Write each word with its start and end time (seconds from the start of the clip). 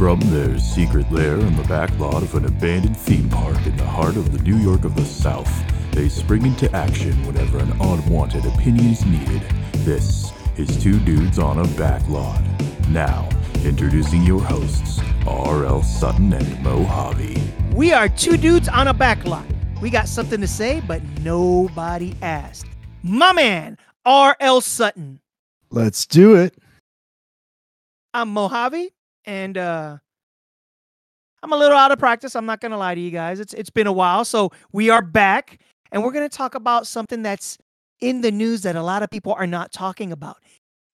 From 0.00 0.18
their 0.30 0.58
secret 0.58 1.12
lair 1.12 1.34
in 1.34 1.54
the 1.56 1.62
back 1.64 1.90
lot 1.98 2.22
of 2.22 2.34
an 2.34 2.46
abandoned 2.46 2.96
theme 2.96 3.28
park 3.28 3.66
in 3.66 3.76
the 3.76 3.84
heart 3.84 4.16
of 4.16 4.32
the 4.32 4.42
New 4.42 4.56
York 4.56 4.84
of 4.84 4.94
the 4.94 5.04
South, 5.04 5.52
they 5.92 6.08
spring 6.08 6.46
into 6.46 6.74
action 6.74 7.12
whenever 7.26 7.58
an 7.58 7.70
unwanted 7.72 8.46
opinion 8.46 8.92
is 8.92 9.04
needed. 9.04 9.42
This 9.84 10.32
is 10.56 10.82
Two 10.82 10.98
Dudes 11.00 11.38
on 11.38 11.58
a 11.58 11.68
Back 11.76 12.00
Lot. 12.08 12.42
Now, 12.88 13.28
introducing 13.62 14.22
your 14.22 14.40
hosts, 14.40 15.00
R.L. 15.26 15.82
Sutton 15.82 16.32
and 16.32 16.62
Mojave. 16.62 17.36
We 17.74 17.92
are 17.92 18.08
two 18.08 18.38
dudes 18.38 18.70
on 18.70 18.88
a 18.88 18.94
back 18.94 19.22
lot. 19.26 19.44
We 19.82 19.90
got 19.90 20.08
something 20.08 20.40
to 20.40 20.48
say, 20.48 20.80
but 20.88 21.02
nobody 21.20 22.14
asked. 22.22 22.70
My 23.02 23.34
man, 23.34 23.76
R.L. 24.06 24.62
Sutton. 24.62 25.20
Let's 25.70 26.06
do 26.06 26.36
it. 26.36 26.54
I'm 28.14 28.30
Mojave, 28.30 28.94
and 29.24 29.56
uh, 29.58 29.98
I'm 31.42 31.52
a 31.52 31.56
little 31.56 31.76
out 31.76 31.92
of 31.92 31.98
practice. 31.98 32.36
I'm 32.36 32.46
not 32.46 32.60
gonna 32.60 32.78
lie 32.78 32.94
to 32.94 33.00
you 33.00 33.10
guys. 33.10 33.40
It's 33.40 33.54
it's 33.54 33.70
been 33.70 33.86
a 33.86 33.92
while, 33.92 34.24
so 34.24 34.50
we 34.72 34.90
are 34.90 35.02
back, 35.02 35.58
and 35.92 36.02
we're 36.02 36.12
gonna 36.12 36.28
talk 36.28 36.54
about 36.54 36.86
something 36.86 37.22
that's 37.22 37.58
in 38.00 38.20
the 38.20 38.30
news 38.30 38.62
that 38.62 38.76
a 38.76 38.82
lot 38.82 39.02
of 39.02 39.10
people 39.10 39.32
are 39.34 39.46
not 39.46 39.72
talking 39.72 40.12
about. 40.12 40.38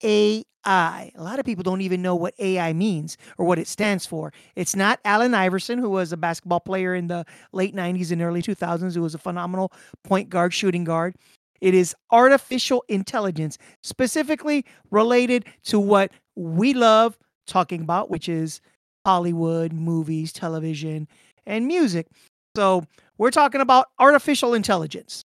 AI. 0.02 0.42
A 0.66 1.22
lot 1.22 1.38
of 1.38 1.44
people 1.46 1.62
don't 1.62 1.80
even 1.80 2.02
know 2.02 2.14
what 2.16 2.34
AI 2.38 2.72
means 2.72 3.16
or 3.38 3.46
what 3.46 3.58
it 3.58 3.68
stands 3.68 4.04
for. 4.06 4.32
It's 4.56 4.76
not 4.76 5.00
Allen 5.04 5.34
Iverson, 5.34 5.78
who 5.78 5.90
was 5.90 6.12
a 6.12 6.16
basketball 6.16 6.60
player 6.60 6.94
in 6.94 7.06
the 7.08 7.24
late 7.52 7.74
90s 7.74 8.10
and 8.12 8.20
early 8.22 8.42
2000s, 8.42 8.94
who 8.94 9.02
was 9.02 9.14
a 9.14 9.18
phenomenal 9.18 9.72
point 10.04 10.28
guard, 10.28 10.52
shooting 10.52 10.84
guard. 10.84 11.14
It 11.60 11.74
is 11.74 11.94
artificial 12.10 12.84
intelligence, 12.88 13.58
specifically 13.82 14.64
related 14.90 15.46
to 15.64 15.80
what 15.80 16.12
we 16.34 16.74
love 16.74 17.16
talking 17.46 17.80
about, 17.80 18.10
which 18.10 18.28
is 18.28 18.60
Hollywood, 19.04 19.72
movies, 19.72 20.32
television, 20.32 21.08
and 21.46 21.66
music. 21.66 22.08
So 22.56 22.84
we're 23.18 23.30
talking 23.30 23.60
about 23.60 23.88
artificial 23.98 24.54
intelligence. 24.54 25.24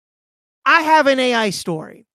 I 0.64 0.83
have 0.83 1.06
an 1.06 1.19
AI 1.19 1.50
story. 1.50 2.06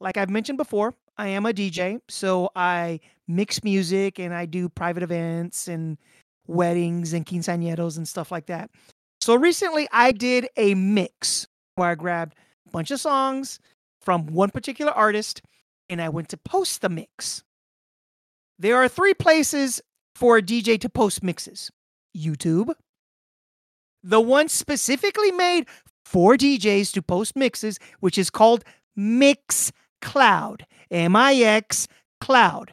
Like 0.00 0.16
I've 0.16 0.30
mentioned 0.30 0.58
before, 0.58 0.94
I 1.16 1.28
am 1.28 1.46
a 1.46 1.52
DJ, 1.52 2.00
so 2.08 2.50
I 2.56 3.00
mix 3.28 3.62
music 3.62 4.18
and 4.18 4.34
I 4.34 4.46
do 4.46 4.68
private 4.68 5.02
events 5.02 5.68
and 5.68 5.98
weddings 6.46 7.12
and 7.12 7.24
quinceañeros 7.24 7.96
and 7.96 8.06
stuff 8.06 8.30
like 8.32 8.46
that. 8.46 8.70
So 9.20 9.34
recently 9.34 9.88
I 9.92 10.12
did 10.12 10.48
a 10.56 10.74
mix 10.74 11.46
where 11.76 11.90
I 11.90 11.94
grabbed 11.94 12.34
a 12.66 12.70
bunch 12.70 12.90
of 12.90 13.00
songs 13.00 13.60
from 14.00 14.26
one 14.26 14.50
particular 14.50 14.92
artist 14.92 15.42
and 15.88 16.02
I 16.02 16.08
went 16.08 16.28
to 16.30 16.36
post 16.36 16.80
the 16.80 16.88
mix. 16.88 17.44
There 18.62 18.76
are 18.76 18.86
three 18.86 19.12
places 19.12 19.82
for 20.14 20.36
a 20.36 20.42
DJ 20.42 20.80
to 20.82 20.88
post 20.88 21.20
mixes 21.24 21.72
YouTube, 22.16 22.72
the 24.04 24.20
one 24.20 24.48
specifically 24.48 25.32
made 25.32 25.66
for 26.04 26.36
DJs 26.36 26.92
to 26.92 27.02
post 27.02 27.34
mixes, 27.34 27.80
which 27.98 28.16
is 28.16 28.30
called 28.30 28.62
Mix 28.94 29.72
Cloud. 30.00 30.64
M 30.92 31.16
I 31.16 31.34
X 31.34 31.88
Cloud. 32.20 32.72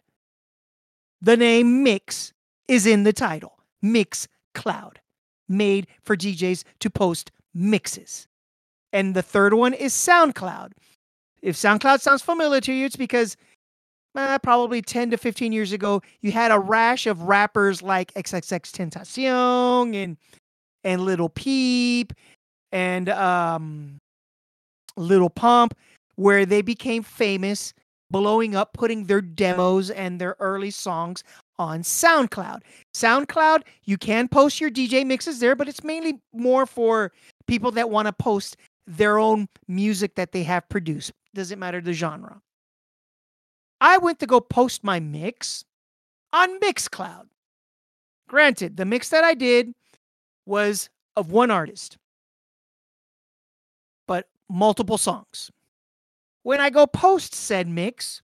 The 1.23 1.35
name 1.35 1.81
Mix 1.81 2.33
is 2.67 2.85
in 2.85 3.01
the 3.01 3.13
title. 3.13 3.57
Mix 3.81 4.27
Cloud, 4.53 4.99
made 5.47 5.87
for 6.03 6.15
DJs 6.15 6.65
to 6.81 6.91
post 6.91 7.31
mixes. 7.51 8.27
And 8.93 9.15
the 9.15 9.23
third 9.23 9.55
one 9.55 9.73
is 9.73 9.93
SoundCloud. 9.93 10.73
If 11.41 11.55
SoundCloud 11.55 12.01
sounds 12.01 12.21
familiar 12.21 12.61
to 12.61 12.73
you, 12.73 12.85
it's 12.85 12.95
because 12.95 13.35
uh, 14.15 14.39
probably 14.39 14.81
10 14.81 15.11
to 15.11 15.17
15 15.17 15.51
years 15.51 15.71
ago, 15.71 16.01
you 16.21 16.31
had 16.31 16.51
a 16.51 16.59
rash 16.59 17.07
of 17.07 17.23
rappers 17.23 17.81
like 17.81 18.13
XXX 18.13 18.71
Tentacion 18.71 19.95
and 19.95 20.17
and 20.83 21.01
Little 21.01 21.29
Peep 21.29 22.13
and 22.71 23.09
um, 23.09 23.97
Little 24.95 25.29
Pump, 25.29 25.75
where 26.15 26.45
they 26.45 26.61
became 26.61 27.03
famous, 27.03 27.73
blowing 28.11 28.55
up, 28.55 28.73
putting 28.73 29.05
their 29.05 29.21
demos 29.21 29.89
and 29.89 30.19
their 30.19 30.35
early 30.39 30.71
songs 30.71 31.23
on 31.57 31.81
SoundCloud. 31.81 32.61
SoundCloud, 32.95 33.63
you 33.83 33.97
can 33.97 34.27
post 34.27 34.61
your 34.61 34.71
DJ 34.71 35.05
mixes 35.05 35.39
there, 35.39 35.55
but 35.55 35.67
it's 35.67 35.83
mainly 35.83 36.19
more 36.33 36.65
for 36.65 37.11
people 37.47 37.71
that 37.71 37.89
want 37.89 38.07
to 38.07 38.13
post 38.13 38.55
their 38.87 39.19
own 39.19 39.47
music 39.67 40.15
that 40.15 40.31
they 40.31 40.43
have 40.43 40.67
produced. 40.69 41.11
Doesn't 41.35 41.59
matter 41.59 41.81
the 41.81 41.93
genre. 41.93 42.41
I 43.81 43.97
went 43.97 44.19
to 44.19 44.25
go 44.27 44.39
post 44.39 44.83
my 44.83 44.99
mix 44.99 45.63
on 46.33 46.59
Mixcloud. 46.59 47.27
Granted, 48.27 48.77
the 48.77 48.85
mix 48.85 49.09
that 49.09 49.23
I 49.23 49.33
did 49.33 49.73
was 50.45 50.89
of 51.15 51.31
one 51.31 51.51
artist, 51.51 51.97
but 54.07 54.27
multiple 54.49 54.97
songs. 54.97 55.51
When 56.43 56.61
I 56.61 56.69
go 56.69 56.85
post 56.87 57.33
said 57.33 57.67
mix, 57.67 58.21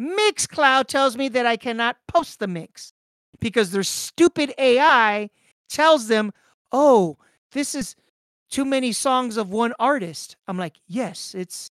Mixcloud 0.00 0.86
tells 0.86 1.16
me 1.16 1.28
that 1.28 1.46
I 1.46 1.56
cannot 1.56 1.96
post 2.08 2.40
the 2.40 2.46
mix 2.46 2.92
because 3.40 3.70
their 3.70 3.82
stupid 3.82 4.54
AI 4.58 5.30
tells 5.68 6.08
them, 6.08 6.32
oh, 6.70 7.16
this 7.52 7.74
is 7.74 7.96
too 8.50 8.64
many 8.64 8.92
songs 8.92 9.36
of 9.36 9.50
one 9.50 9.72
artist. 9.78 10.36
I'm 10.46 10.58
like, 10.58 10.76
yes, 10.86 11.34
it's 11.34 11.70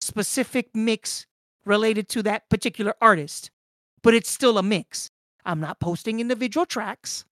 specific 0.00 0.68
mix 0.74 1.26
related 1.66 2.08
to 2.10 2.22
that 2.22 2.48
particular 2.48 2.94
artist, 3.00 3.50
but 4.02 4.14
it's 4.14 4.30
still 4.30 4.56
a 4.56 4.62
mix. 4.62 5.10
I'm 5.44 5.60
not 5.60 5.80
posting 5.80 6.20
individual 6.20 6.64
tracks. 6.64 7.24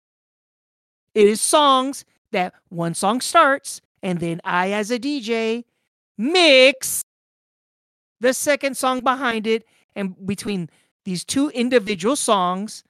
It 1.15 1.29
is 1.29 1.41
songs 1.41 2.05
that 2.33 2.53
one 2.69 2.95
song 2.95 3.21
starts, 3.21 3.81
and 4.03 4.21
then 4.21 4.41
I, 4.45 4.73
as 4.73 4.91
a 4.91 4.99
DJ, 4.99 5.65
mix 6.19 7.03
the 8.21 8.35
second 8.35 8.77
song 8.77 9.01
behind 9.01 9.47
it. 9.47 9.65
And 9.97 10.15
between 10.27 10.69
these 11.05 11.25
two 11.25 11.51
individual 11.51 12.17
songs, 12.17 12.83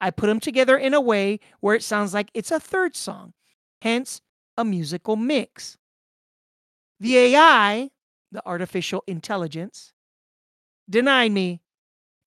I 0.00 0.10
put 0.10 0.26
them 0.28 0.40
together 0.40 0.76
in 0.76 0.94
a 0.94 1.00
way 1.00 1.40
where 1.60 1.74
it 1.74 1.82
sounds 1.82 2.14
like 2.14 2.30
it's 2.34 2.50
a 2.50 2.60
third 2.60 2.96
song, 2.96 3.34
hence 3.82 4.20
a 4.56 4.64
musical 4.64 5.16
mix. 5.16 5.76
The 7.00 7.16
AI, 7.16 7.90
the 8.30 8.42
artificial 8.46 9.02
intelligence, 9.06 9.92
denied 10.92 11.32
me 11.32 11.60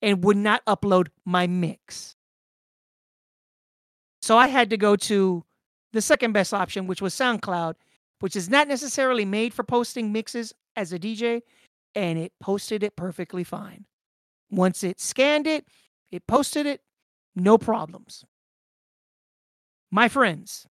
and 0.01 0.23
would 0.25 0.35
not 0.35 0.65
upload 0.65 1.07
my 1.23 1.47
mix. 1.47 2.15
So 4.21 4.37
I 4.37 4.47
had 4.47 4.69
to 4.71 4.77
go 4.77 4.95
to 4.97 5.45
the 5.93 6.01
second 6.01 6.33
best 6.33 6.53
option, 6.53 6.87
which 6.87 7.01
was 7.01 7.13
SoundCloud, 7.15 7.75
which 8.19 8.35
is 8.35 8.49
not 8.49 8.67
necessarily 8.67 9.23
made 9.23 9.53
for 9.53 9.63
posting 9.63 10.11
mixes 10.11 10.53
as 10.75 10.91
a 10.91 10.99
DJ, 10.99 11.41
and 11.93 12.19
it 12.19 12.33
posted 12.41 12.83
it 12.83 12.95
perfectly 12.95 13.43
fine. 13.43 13.85
Once 14.51 14.83
it 14.83 14.99
scanned 14.99 15.47
it, 15.47 15.65
it 16.11 16.27
posted 16.27 16.65
it, 16.65 16.81
no 17.35 17.57
problems. 17.57 18.25
My 19.91 20.09
friends, 20.09 20.67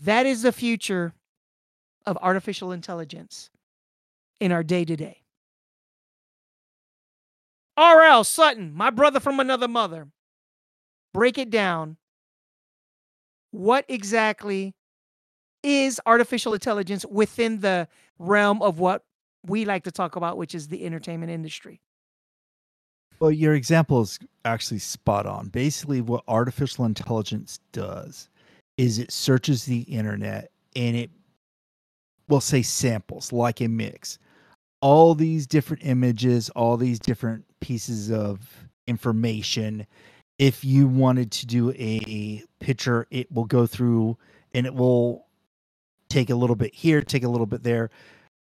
that 0.00 0.26
is 0.26 0.42
the 0.42 0.52
future 0.52 1.14
of 2.04 2.18
artificial 2.20 2.72
intelligence 2.72 3.50
in 4.40 4.52
our 4.52 4.62
day 4.62 4.84
to 4.84 4.96
day. 4.96 5.25
R.L. 7.76 8.24
Sutton, 8.24 8.72
my 8.74 8.90
brother 8.90 9.20
from 9.20 9.40
another 9.40 9.68
mother, 9.68 10.08
break 11.12 11.38
it 11.38 11.50
down. 11.50 11.96
What 13.50 13.84
exactly 13.88 14.74
is 15.62 16.00
artificial 16.06 16.54
intelligence 16.54 17.04
within 17.06 17.60
the 17.60 17.88
realm 18.18 18.62
of 18.62 18.78
what 18.78 19.04
we 19.44 19.64
like 19.64 19.84
to 19.84 19.90
talk 19.90 20.16
about, 20.16 20.36
which 20.36 20.54
is 20.54 20.68
the 20.68 20.84
entertainment 20.84 21.30
industry? 21.30 21.80
Well, 23.18 23.30
your 23.30 23.54
example 23.54 24.02
is 24.02 24.18
actually 24.44 24.80
spot 24.80 25.26
on. 25.26 25.48
Basically, 25.48 26.00
what 26.00 26.22
artificial 26.28 26.84
intelligence 26.84 27.60
does 27.72 28.28
is 28.76 28.98
it 28.98 29.10
searches 29.10 29.64
the 29.64 29.80
internet 29.82 30.50
and 30.74 30.96
it 30.96 31.10
will 32.28 32.42
say 32.42 32.60
samples 32.60 33.32
like 33.32 33.62
a 33.62 33.68
mix 33.68 34.18
all 34.82 35.14
these 35.14 35.46
different 35.46 35.84
images, 35.84 36.50
all 36.50 36.76
these 36.76 36.98
different 36.98 37.44
pieces 37.60 38.10
of 38.10 38.68
information. 38.86 39.86
If 40.38 40.64
you 40.64 40.86
wanted 40.86 41.30
to 41.32 41.46
do 41.46 41.72
a 41.72 42.42
picture, 42.60 43.06
it 43.10 43.30
will 43.32 43.44
go 43.44 43.66
through 43.66 44.18
and 44.52 44.66
it 44.66 44.74
will 44.74 45.26
take 46.08 46.30
a 46.30 46.34
little 46.34 46.56
bit 46.56 46.74
here, 46.74 47.02
take 47.02 47.24
a 47.24 47.28
little 47.28 47.46
bit 47.46 47.62
there, 47.62 47.90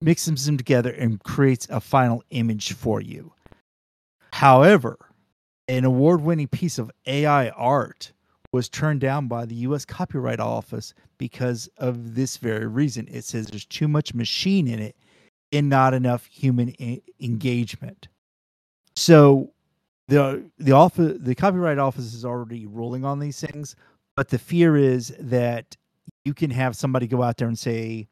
mixes 0.01 0.47
them 0.47 0.57
together 0.57 0.91
and 0.91 1.23
creates 1.23 1.67
a 1.71 1.81
final 1.81 2.23
image 2.31 2.73
for 2.73 3.01
you. 3.01 3.33
However, 4.33 4.99
an 5.69 5.85
award 5.85 6.23
winning 6.23 6.49
piece 6.49 6.79
of 6.79 6.91
AI 7.07 7.51
art 7.51 8.13
was 8.53 8.69
turned 8.69 9.01
down 9.01 9.29
by 9.29 9.47
the 9.47 9.55
US 9.57 9.85
Copyright 9.85 10.41
Office 10.41 10.95
because 11.19 11.69
of 11.79 12.15
this 12.15 12.37
very 12.37 12.67
reason. 12.67 13.09
It 13.11 13.25
says 13.25 13.47
there's 13.47 13.65
too 13.65 13.89
much 13.89 14.15
machine 14.15 14.69
in 14.69 14.79
it 14.79 14.97
and 15.53 15.69
not 15.69 15.95
enough 15.95 16.27
human 16.27 16.75
engagement. 17.21 18.09
So 18.97 19.51
the 20.09 20.45
the 20.59 20.73
office 20.73 21.19
the 21.21 21.35
copyright 21.35 21.79
office 21.79 22.15
is 22.15 22.25
already 22.25 22.67
ruling 22.67 23.05
on 23.05 23.19
these 23.19 23.41
things, 23.41 23.77
but 24.17 24.29
the 24.29 24.39
fear 24.39 24.77
is 24.77 25.15
that 25.19 25.77
you 26.25 26.35
can 26.35 26.51
have 26.51 26.77
somebody 26.77 27.07
go 27.07 27.23
out 27.23 27.37
there 27.37 27.49
and 27.49 27.59
say, 27.59 28.09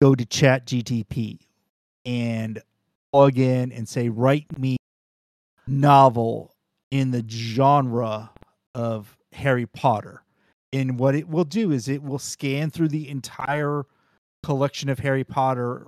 go 0.00 0.14
to 0.14 0.24
Chat 0.24 0.66
GTP 0.66 1.38
and 2.04 2.60
log 3.12 3.38
in 3.38 3.72
and 3.72 3.88
say, 3.88 4.08
write 4.08 4.58
me 4.58 4.76
novel 5.66 6.54
in 6.90 7.10
the 7.10 7.24
genre 7.28 8.30
of 8.74 9.16
Harry 9.32 9.66
Potter. 9.66 10.22
And 10.72 10.98
what 10.98 11.14
it 11.14 11.28
will 11.28 11.44
do 11.44 11.72
is 11.72 11.88
it 11.88 12.02
will 12.02 12.18
scan 12.18 12.70
through 12.70 12.88
the 12.88 13.08
entire 13.08 13.84
collection 14.42 14.88
of 14.88 14.98
Harry 15.00 15.24
Potter 15.24 15.86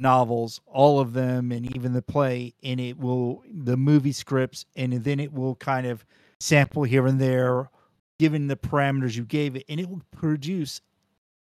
novels, 0.00 0.60
all 0.66 0.98
of 1.00 1.12
them, 1.12 1.52
and 1.52 1.74
even 1.76 1.92
the 1.92 2.02
play, 2.02 2.54
and 2.62 2.80
it 2.80 2.98
will 2.98 3.42
the 3.52 3.76
movie 3.76 4.12
scripts, 4.12 4.66
and 4.74 4.92
then 5.04 5.20
it 5.20 5.32
will 5.32 5.54
kind 5.56 5.86
of 5.86 6.04
sample 6.38 6.84
here 6.84 7.06
and 7.06 7.20
there, 7.20 7.70
given 8.18 8.48
the 8.48 8.56
parameters 8.56 9.16
you 9.16 9.24
gave 9.24 9.56
it, 9.56 9.64
and 9.68 9.78
it 9.78 9.88
will 9.88 10.02
produce 10.10 10.80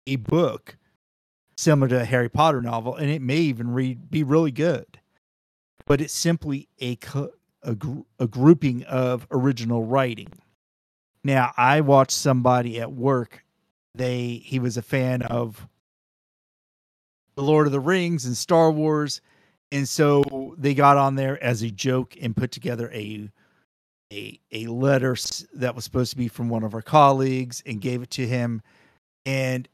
a 0.07 0.17
book 0.17 0.77
similar 1.57 1.89
to 1.89 2.01
a 2.01 2.05
Harry 2.05 2.29
Potter 2.29 2.61
novel, 2.61 2.95
and 2.95 3.09
it 3.09 3.21
may 3.21 3.37
even 3.37 3.71
read 3.71 4.09
be 4.09 4.23
really 4.23 4.51
good. 4.51 4.99
But 5.85 6.01
it's 6.01 6.13
simply 6.13 6.67
a 6.81 6.97
a, 7.63 7.75
a 8.19 8.27
grouping 8.27 8.83
of 8.83 9.27
original 9.31 9.83
writing. 9.83 10.31
Now, 11.23 11.51
I 11.57 11.81
watched 11.81 12.13
somebody 12.13 12.79
at 12.79 12.93
work. 12.93 13.43
They 13.95 14.41
he 14.45 14.59
was 14.59 14.77
a 14.77 14.81
fan 14.81 15.21
of 15.23 15.67
the 17.39 17.45
Lord 17.45 17.67
of 17.67 17.71
the 17.71 17.79
Rings 17.79 18.25
and 18.25 18.35
Star 18.35 18.69
Wars, 18.69 19.21
and 19.71 19.87
so 19.87 20.53
they 20.57 20.73
got 20.73 20.97
on 20.97 21.15
there 21.15 21.41
as 21.41 21.61
a 21.61 21.71
joke 21.71 22.17
and 22.21 22.35
put 22.35 22.51
together 22.51 22.91
a 22.93 23.29
a 24.11 24.37
a 24.51 24.67
letter 24.67 25.15
that 25.53 25.73
was 25.73 25.85
supposed 25.85 26.11
to 26.11 26.17
be 26.17 26.27
from 26.27 26.49
one 26.49 26.63
of 26.63 26.73
our 26.73 26.81
colleagues 26.81 27.63
and 27.65 27.79
gave 27.79 28.01
it 28.01 28.09
to 28.11 28.27
him, 28.27 28.61
and 29.25 29.69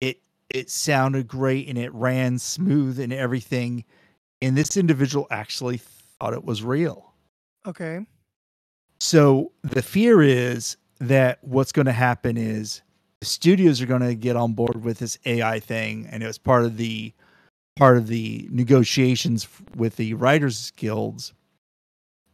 it 0.00 0.20
it 0.50 0.68
sounded 0.68 1.28
great 1.28 1.68
and 1.68 1.78
it 1.78 1.94
ran 1.94 2.40
smooth 2.40 2.98
and 2.98 3.12
everything, 3.12 3.84
and 4.42 4.56
this 4.56 4.76
individual 4.76 5.28
actually 5.30 5.76
thought 5.76 6.32
it 6.32 6.44
was 6.44 6.64
real. 6.64 7.12
Okay. 7.66 8.04
So 8.98 9.52
the 9.62 9.82
fear 9.82 10.22
is 10.22 10.76
that 10.98 11.38
what's 11.42 11.70
going 11.70 11.86
to 11.86 11.92
happen 11.92 12.36
is 12.36 12.82
studios 13.24 13.80
are 13.80 13.86
going 13.86 14.02
to 14.02 14.14
get 14.14 14.36
on 14.36 14.52
board 14.52 14.84
with 14.84 14.98
this 14.98 15.18
AI 15.26 15.60
thing, 15.60 16.06
and 16.10 16.22
it 16.22 16.26
was 16.26 16.38
part 16.38 16.64
of 16.64 16.76
the 16.76 17.12
part 17.76 17.96
of 17.96 18.06
the 18.06 18.48
negotiations 18.52 19.48
with 19.74 19.96
the 19.96 20.14
writers 20.14 20.70
guilds, 20.76 21.32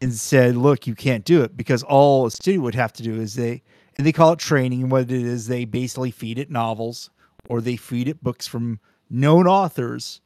and 0.01 0.13
said, 0.13 0.57
"Look, 0.57 0.87
you 0.87 0.95
can't 0.95 1.25
do 1.25 1.43
it 1.43 1.57
because 1.57 1.83
all 1.83 2.27
a 2.27 2.31
studio 2.31 2.61
would 2.63 2.75
have 2.75 2.93
to 2.95 3.03
do 3.03 3.21
is 3.21 3.35
they 3.35 3.63
and 3.97 4.07
they 4.07 4.13
call 4.13 4.33
it 4.33 4.39
training. 4.39 4.83
And 4.83 4.91
what 4.91 5.03
it 5.03 5.11
is, 5.11 5.47
they 5.47 5.65
basically 5.65 6.11
feed 6.11 6.39
it 6.39 6.51
novels 6.51 7.11
or 7.49 7.61
they 7.61 7.77
feed 7.77 8.09
it 8.09 8.23
books 8.23 8.47
from 8.47 8.81
known 9.09 9.47
authors." 9.47 10.21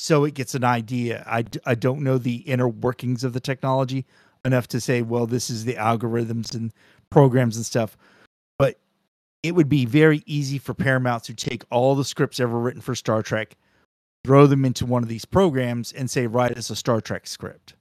So 0.00 0.24
it 0.24 0.34
gets 0.34 0.54
an 0.54 0.62
idea. 0.62 1.24
I, 1.26 1.44
I 1.66 1.74
don't 1.74 2.02
know 2.02 2.18
the 2.18 2.36
inner 2.36 2.68
workings 2.68 3.24
of 3.24 3.32
the 3.32 3.40
technology, 3.40 4.06
enough 4.44 4.68
to 4.68 4.80
say, 4.80 5.02
well, 5.02 5.26
this 5.26 5.50
is 5.50 5.64
the 5.64 5.74
algorithms 5.74 6.54
and 6.54 6.72
programs 7.10 7.56
and 7.56 7.66
stuff. 7.66 7.96
But 8.58 8.78
it 9.42 9.54
would 9.54 9.68
be 9.68 9.84
very 9.84 10.22
easy 10.26 10.58
for 10.58 10.74
Paramount 10.74 11.24
to 11.24 11.34
take 11.34 11.64
all 11.70 11.94
the 11.94 12.04
scripts 12.04 12.40
ever 12.40 12.58
written 12.58 12.80
for 12.80 12.94
Star 12.94 13.22
Trek, 13.22 13.56
throw 14.24 14.46
them 14.46 14.64
into 14.64 14.84
one 14.84 15.02
of 15.02 15.08
these 15.08 15.24
programs, 15.24 15.92
and 15.92 16.10
say, 16.10 16.26
write 16.26 16.56
us 16.56 16.70
a 16.70 16.76
Star 16.76 17.00
Trek 17.00 17.26
script. 17.26 17.74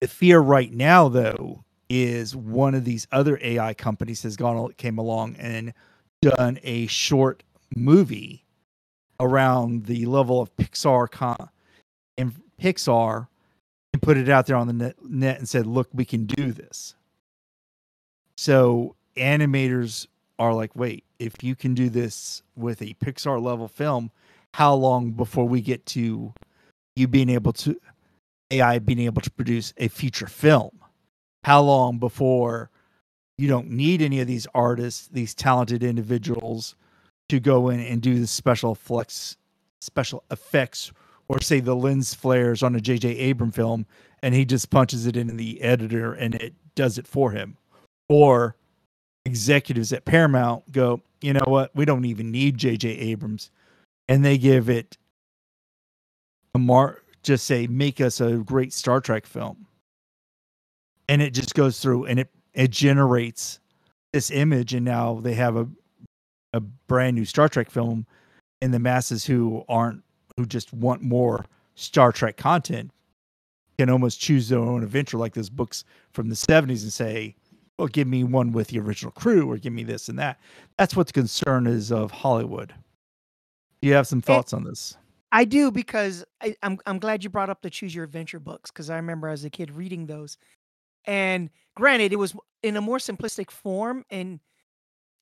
The 0.00 0.08
fear 0.08 0.40
right 0.40 0.72
now, 0.72 1.08
though, 1.08 1.64
is 1.90 2.34
one 2.34 2.74
of 2.74 2.84
these 2.84 3.06
other 3.12 3.38
AI 3.42 3.74
companies 3.74 4.22
has 4.22 4.36
gone 4.36 4.72
came 4.74 4.96
along 4.96 5.36
and 5.36 5.74
done 6.22 6.58
a 6.62 6.86
short 6.86 7.42
movie 7.76 8.44
around 9.18 9.84
the 9.84 10.06
level 10.06 10.40
of 10.40 10.56
Pixar 10.56 11.10
con- 11.10 11.50
and 12.16 12.34
Pixar 12.60 13.26
and 13.92 14.00
put 14.00 14.16
it 14.16 14.28
out 14.28 14.46
there 14.46 14.56
on 14.56 14.68
the 14.68 14.72
net, 14.72 14.96
net 15.04 15.38
and 15.38 15.48
said, 15.48 15.66
"Look, 15.66 15.88
we 15.92 16.04
can 16.04 16.24
do 16.24 16.52
this." 16.52 16.94
So 18.38 18.96
animators 19.16 20.06
are 20.38 20.54
like, 20.54 20.74
"Wait, 20.74 21.04
if 21.18 21.42
you 21.44 21.54
can 21.54 21.74
do 21.74 21.88
this 21.88 22.42
with 22.56 22.82
a 22.82 22.94
Pixar 22.94 23.42
level 23.42 23.68
film, 23.68 24.10
how 24.54 24.74
long 24.74 25.12
before 25.12 25.46
we 25.46 25.60
get 25.60 25.84
to 25.86 26.32
you 26.96 27.08
being 27.08 27.28
able 27.28 27.52
to 27.52 27.78
AI 28.50 28.78
being 28.78 29.00
able 29.00 29.22
to 29.22 29.30
produce 29.30 29.72
a 29.76 29.88
feature 29.88 30.26
film? 30.26 30.72
How 31.44 31.62
long 31.62 31.98
before 31.98 32.70
you 33.38 33.48
don't 33.48 33.70
need 33.70 34.02
any 34.02 34.20
of 34.20 34.26
these 34.26 34.46
artists, 34.54 35.08
these 35.08 35.34
talented 35.34 35.82
individuals 35.82 36.74
to 37.30 37.40
go 37.40 37.70
in 37.70 37.80
and 37.80 38.02
do 38.02 38.18
the 38.18 38.26
special 38.26 38.74
flex 38.74 39.36
special 39.80 40.24
effects 40.30 40.92
or 41.28 41.40
say 41.40 41.60
the 41.60 41.74
lens 41.74 42.12
flares 42.12 42.62
on 42.62 42.76
a 42.76 42.80
JJ 42.80 43.30
Abram 43.30 43.50
film 43.50 43.86
and 44.22 44.34
he 44.34 44.44
just 44.44 44.68
punches 44.68 45.06
it 45.06 45.16
into 45.16 45.32
the 45.32 45.62
editor 45.62 46.12
and 46.12 46.34
it 46.34 46.54
does 46.74 46.98
it 46.98 47.06
for 47.06 47.30
him. 47.30 47.56
Or 48.08 48.56
executives 49.24 49.92
at 49.92 50.04
Paramount 50.04 50.70
go, 50.72 51.00
you 51.20 51.32
know 51.32 51.44
what, 51.46 51.74
we 51.74 51.84
don't 51.84 52.04
even 52.04 52.30
need 52.30 52.58
JJ 52.58 53.00
Abrams. 53.00 53.50
And 54.08 54.24
they 54.24 54.38
give 54.38 54.68
it 54.68 54.96
a 56.54 56.58
mark, 56.58 57.04
just 57.22 57.46
say, 57.46 57.66
make 57.66 58.00
us 58.00 58.20
a 58.20 58.38
great 58.38 58.72
Star 58.72 59.00
Trek 59.00 59.26
film. 59.26 59.66
And 61.08 61.20
it 61.22 61.34
just 61.34 61.54
goes 61.54 61.80
through 61.80 62.06
and 62.06 62.20
it, 62.20 62.28
it 62.54 62.70
generates 62.70 63.60
this 64.12 64.30
image. 64.30 64.74
And 64.74 64.84
now 64.84 65.20
they 65.20 65.34
have 65.34 65.56
a, 65.56 65.68
a 66.52 66.60
brand 66.60 67.16
new 67.16 67.24
Star 67.24 67.48
Trek 67.48 67.70
film 67.70 68.06
in 68.60 68.70
the 68.70 68.78
masses 68.78 69.24
who 69.24 69.64
aren't 69.68 70.02
who 70.36 70.46
just 70.46 70.72
want 70.72 71.02
more 71.02 71.44
Star 71.74 72.12
Trek 72.12 72.36
content 72.36 72.90
can 73.78 73.88
almost 73.88 74.20
choose 74.20 74.48
their 74.48 74.58
own 74.58 74.82
adventure, 74.82 75.16
like 75.16 75.34
those 75.34 75.48
books 75.48 75.84
from 76.12 76.28
the 76.28 76.34
70s, 76.34 76.82
and 76.82 76.92
say, 76.92 77.34
well, 77.80 77.88
give 77.88 78.06
me 78.06 78.24
one 78.24 78.52
with 78.52 78.68
the 78.68 78.78
original 78.78 79.10
crew 79.10 79.50
or 79.50 79.56
give 79.56 79.72
me 79.72 79.82
this 79.82 80.10
and 80.10 80.18
that. 80.18 80.38
That's 80.76 80.94
what 80.94 81.06
the 81.06 81.14
concern 81.14 81.66
is 81.66 81.90
of 81.90 82.10
Hollywood. 82.10 82.74
Do 83.80 83.88
you 83.88 83.94
have 83.94 84.06
some 84.06 84.20
thoughts 84.20 84.52
on 84.52 84.64
this? 84.64 84.98
I 85.32 85.46
do 85.46 85.70
because 85.70 86.22
I, 86.42 86.48
am 86.48 86.54
I'm, 86.62 86.78
I'm 86.84 86.98
glad 86.98 87.24
you 87.24 87.30
brought 87.30 87.48
up 87.48 87.62
the 87.62 87.70
choose 87.70 87.94
your 87.94 88.04
adventure 88.04 88.38
books 88.38 88.70
because 88.70 88.90
I 88.90 88.96
remember 88.96 89.28
as 89.28 89.46
a 89.46 89.50
kid 89.50 89.70
reading 89.70 90.04
those. 90.04 90.36
And 91.06 91.48
granted, 91.74 92.12
it 92.12 92.16
was 92.16 92.36
in 92.62 92.76
a 92.76 92.82
more 92.82 92.98
simplistic 92.98 93.50
form, 93.50 94.04
and 94.10 94.40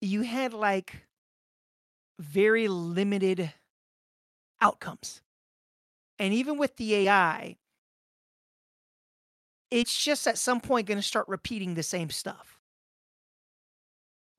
you 0.00 0.22
had 0.22 0.52
like 0.52 0.96
very 2.18 2.66
limited 2.66 3.52
outcomes. 4.60 5.22
And 6.18 6.34
even 6.34 6.58
with 6.58 6.76
the 6.76 6.92
AI, 6.96 7.56
it's 9.70 9.96
just 9.96 10.26
at 10.26 10.38
some 10.38 10.60
point 10.60 10.88
going 10.88 10.98
to 10.98 11.02
start 11.02 11.28
repeating 11.28 11.74
the 11.74 11.84
same 11.84 12.10
stuff. 12.10 12.57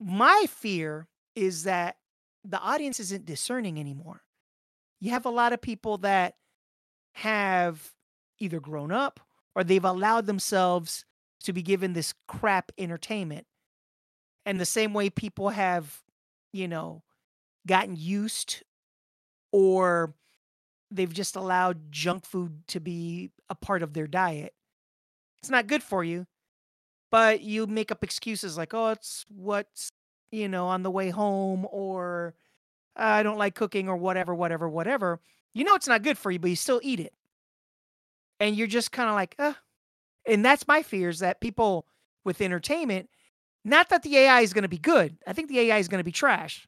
My 0.00 0.46
fear 0.48 1.08
is 1.36 1.64
that 1.64 1.96
the 2.44 2.58
audience 2.58 2.98
isn't 3.00 3.26
discerning 3.26 3.78
anymore. 3.78 4.22
You 4.98 5.10
have 5.10 5.26
a 5.26 5.30
lot 5.30 5.52
of 5.52 5.60
people 5.60 5.98
that 5.98 6.36
have 7.12 7.92
either 8.38 8.60
grown 8.60 8.90
up 8.90 9.20
or 9.54 9.62
they've 9.62 9.84
allowed 9.84 10.26
themselves 10.26 11.04
to 11.42 11.52
be 11.52 11.62
given 11.62 11.92
this 11.92 12.14
crap 12.26 12.72
entertainment. 12.78 13.46
And 14.46 14.58
the 14.58 14.66
same 14.66 14.94
way 14.94 15.10
people 15.10 15.50
have, 15.50 16.02
you 16.52 16.66
know, 16.66 17.02
gotten 17.66 17.94
used 17.96 18.62
or 19.52 20.14
they've 20.90 21.12
just 21.12 21.36
allowed 21.36 21.92
junk 21.92 22.24
food 22.24 22.66
to 22.68 22.80
be 22.80 23.30
a 23.48 23.54
part 23.54 23.82
of 23.82 23.92
their 23.92 24.06
diet. 24.06 24.54
It's 25.38 25.50
not 25.50 25.66
good 25.66 25.82
for 25.82 26.02
you, 26.04 26.26
but 27.10 27.40
you 27.40 27.66
make 27.66 27.90
up 27.90 28.04
excuses 28.04 28.56
like, 28.56 28.74
oh, 28.74 28.90
it's 28.90 29.24
what's, 29.28 29.92
you 30.30 30.48
know, 30.48 30.66
on 30.66 30.82
the 30.82 30.90
way 30.90 31.10
home, 31.10 31.66
or 31.70 32.34
I 32.96 33.22
don't 33.22 33.38
like 33.38 33.54
cooking, 33.54 33.88
or 33.88 33.96
whatever, 33.96 34.34
whatever, 34.34 34.68
whatever. 34.68 35.20
You 35.54 35.64
know, 35.64 35.74
it's 35.74 35.88
not 35.88 36.02
good 36.02 36.18
for 36.18 36.30
you, 36.30 36.38
but 36.38 36.50
you 36.50 36.56
still 36.56 36.80
eat 36.82 37.00
it. 37.00 37.12
And 38.38 38.56
you're 38.56 38.66
just 38.66 38.92
kind 38.92 39.08
of 39.08 39.14
like, 39.14 39.34
uh, 39.38 39.54
and 40.26 40.44
that's 40.44 40.68
my 40.68 40.82
fears 40.82 41.18
that 41.18 41.40
people 41.40 41.86
with 42.24 42.40
entertainment, 42.40 43.08
not 43.64 43.88
that 43.90 44.02
the 44.02 44.16
AI 44.16 44.40
is 44.40 44.52
going 44.52 44.62
to 44.62 44.68
be 44.68 44.78
good. 44.78 45.16
I 45.26 45.32
think 45.32 45.48
the 45.48 45.60
AI 45.60 45.78
is 45.78 45.88
going 45.88 45.98
to 45.98 46.04
be 46.04 46.12
trash. 46.12 46.66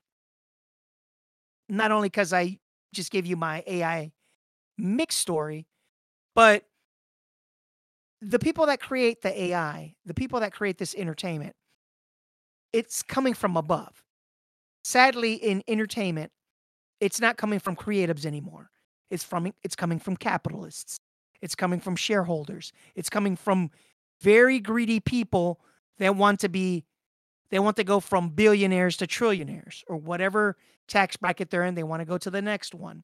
Not 1.69 1.93
only 1.93 2.09
because 2.09 2.33
I 2.33 2.59
just 2.93 3.11
gave 3.11 3.25
you 3.25 3.37
my 3.37 3.63
AI 3.67 4.13
mix 4.77 5.15
story, 5.15 5.67
but 6.35 6.65
the 8.23 8.39
people 8.39 8.67
that 8.67 8.81
create 8.81 9.23
the 9.23 9.43
AI, 9.43 9.95
the 10.07 10.15
people 10.15 10.41
that 10.41 10.53
create 10.53 10.79
this 10.79 10.95
entertainment, 10.95 11.55
it's 12.73 13.03
coming 13.03 13.35
from 13.35 13.57
above. 13.57 14.05
Sadly, 14.85 15.35
in 15.35 15.63
entertainment, 15.67 16.31
it's 17.01 17.21
not 17.21 17.37
coming 17.37 17.59
from 17.59 17.75
creatives 17.75 18.25
anymore. 18.25 18.71
It's 19.11 19.25
from 19.25 19.53
it's 19.63 19.75
coming 19.75 19.99
from 19.99 20.17
capitalists. 20.17 20.99
It's 21.43 21.57
coming 21.57 21.81
from 21.81 21.97
shareholders. 21.97 22.73
It's 22.95 23.11
coming 23.11 23.35
from 23.35 23.71
very 24.21 24.61
greedy 24.61 25.01
people 25.01 25.61
that 25.99 26.15
want 26.15 26.41
to 26.41 26.49
be 26.49 26.85
they 27.51 27.59
want 27.59 27.77
to 27.77 27.85
go 27.85 28.01
from 28.01 28.31
billionaires 28.31 28.97
to 28.99 29.07
trillionaires 29.07 29.83
or 29.89 29.97
whatever 29.97 30.57
tax 30.89 31.17
bracket 31.17 31.51
they're 31.51 31.65
in, 31.65 31.75
they 31.75 31.83
want 31.83 32.01
to 32.01 32.07
go 32.07 32.19
to 32.19 32.31
the 32.31 32.41
next 32.41 32.75
one. 32.75 33.03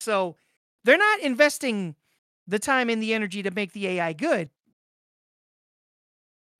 So 0.00 0.36
they're 0.84 0.96
not 0.96 1.20
investing 1.20 1.96
the 2.46 2.58
time 2.58 2.90
and 2.90 3.02
the 3.02 3.14
energy 3.14 3.42
to 3.42 3.50
make 3.50 3.72
the 3.72 3.86
AI 3.88 4.12
good. 4.12 4.50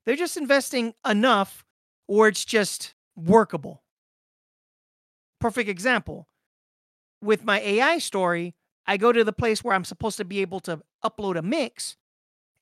They're 0.04 0.16
just 0.16 0.36
investing 0.36 0.94
enough 1.06 1.64
or 2.06 2.28
it's 2.28 2.44
just 2.44 2.94
workable. 3.16 3.82
Perfect 5.40 5.68
example. 5.68 6.28
With 7.22 7.44
my 7.44 7.60
AI 7.60 7.98
story, 7.98 8.54
I 8.86 8.96
go 8.96 9.12
to 9.12 9.24
the 9.24 9.32
place 9.32 9.64
where 9.64 9.74
I'm 9.74 9.84
supposed 9.84 10.18
to 10.18 10.24
be 10.24 10.40
able 10.40 10.60
to 10.60 10.80
upload 11.04 11.36
a 11.36 11.42
mix 11.42 11.96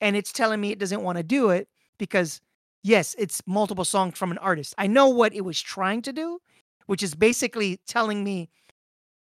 and 0.00 0.16
it's 0.16 0.32
telling 0.32 0.60
me 0.60 0.70
it 0.70 0.78
doesn't 0.78 1.02
want 1.02 1.18
to 1.18 1.22
do 1.24 1.50
it 1.50 1.68
because 1.98 2.40
yes, 2.82 3.14
it's 3.18 3.42
multiple 3.46 3.84
songs 3.84 4.18
from 4.18 4.30
an 4.30 4.38
artist. 4.38 4.74
I 4.78 4.86
know 4.86 5.08
what 5.08 5.34
it 5.34 5.42
was 5.42 5.60
trying 5.60 6.02
to 6.02 6.12
do, 6.12 6.40
which 6.86 7.02
is 7.02 7.14
basically 7.14 7.80
telling 7.86 8.24
me 8.24 8.50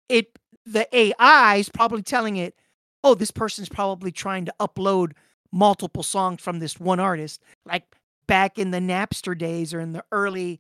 it 0.10 0.38
the 0.66 0.88
AI 0.96 1.56
is 1.56 1.70
probably 1.70 2.04
telling 2.04 2.38
it, 2.38 2.56
oh, 3.04 3.16
this 3.16 3.32
person's 3.32 3.70
probably 3.70 4.12
trying 4.12 4.46
to 4.46 4.54
upload 4.60 5.14
multiple 5.52 6.04
songs 6.04 6.42
from 6.42 6.60
this 6.60 6.80
one 6.80 7.00
artist, 7.00 7.42
like 7.66 7.84
back 8.28 8.58
in 8.58 8.72
the 8.72 8.80
Napster 8.80 9.38
days 9.38 9.74
or 9.74 9.80
in 9.80 9.94
the 9.94 10.04
early 10.12 10.60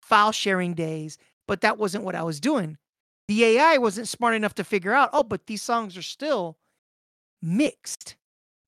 file 0.00 0.32
sharing 0.32 0.74
days. 0.74 1.18
But 1.46 1.60
that 1.60 1.78
wasn't 1.78 2.04
what 2.04 2.14
I 2.14 2.22
was 2.22 2.40
doing. 2.40 2.78
The 3.28 3.44
AI 3.44 3.78
wasn't 3.78 4.08
smart 4.08 4.34
enough 4.34 4.54
to 4.54 4.64
figure 4.64 4.92
out, 4.92 5.10
oh, 5.12 5.22
but 5.22 5.46
these 5.46 5.62
songs 5.62 5.96
are 5.96 6.02
still 6.02 6.58
mixed. 7.42 8.16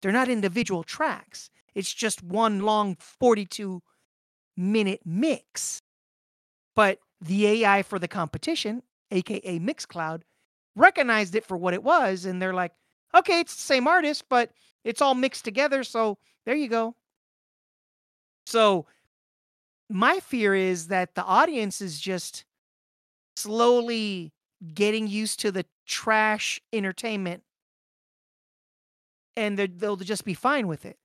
They're 0.02 0.12
not 0.12 0.28
individual 0.28 0.82
tracks. 0.82 1.50
It's 1.75 1.92
just 1.92 2.22
one 2.22 2.60
long 2.60 2.96
42 2.96 3.82
minute 4.56 5.00
mix. 5.04 5.80
But 6.75 6.98
the 7.20 7.46
AI 7.46 7.82
for 7.82 7.98
the 7.98 8.08
competition, 8.08 8.82
aka 9.10 9.58
Mixcloud, 9.58 10.22
recognized 10.75 11.34
it 11.34 11.44
for 11.44 11.56
what 11.56 11.75
it 11.75 11.82
was. 11.82 12.25
And 12.25 12.40
they're 12.40 12.54
like, 12.54 12.72
okay, 13.14 13.40
it's 13.40 13.54
the 13.54 13.62
same 13.62 13.86
artist, 13.86 14.25
but 14.28 14.50
it's 14.84 15.02
all 15.02 15.14
mixed 15.14 15.44
together. 15.44 15.84
So 15.84 16.18
there 16.44 16.56
you 16.56 16.68
go. 16.68 16.94
So 18.46 18.86
my 19.88 20.20
fear 20.20 20.54
is 20.54 20.88
that 20.88 21.14
the 21.14 21.25
audience 21.25 21.80
is 21.80 22.00
just 22.00 22.44
slowly 23.36 24.32
getting 24.75 25.06
used 25.06 25.40
to 25.40 25.52
the 25.52 25.66
trash 25.86 26.60
entertainment 26.72 27.42
and 29.36 29.58
they'll 29.58 29.96
just 29.96 30.25
be 30.25 30.34
fine 30.34 30.66
with 30.66 30.86
it. 30.86 30.96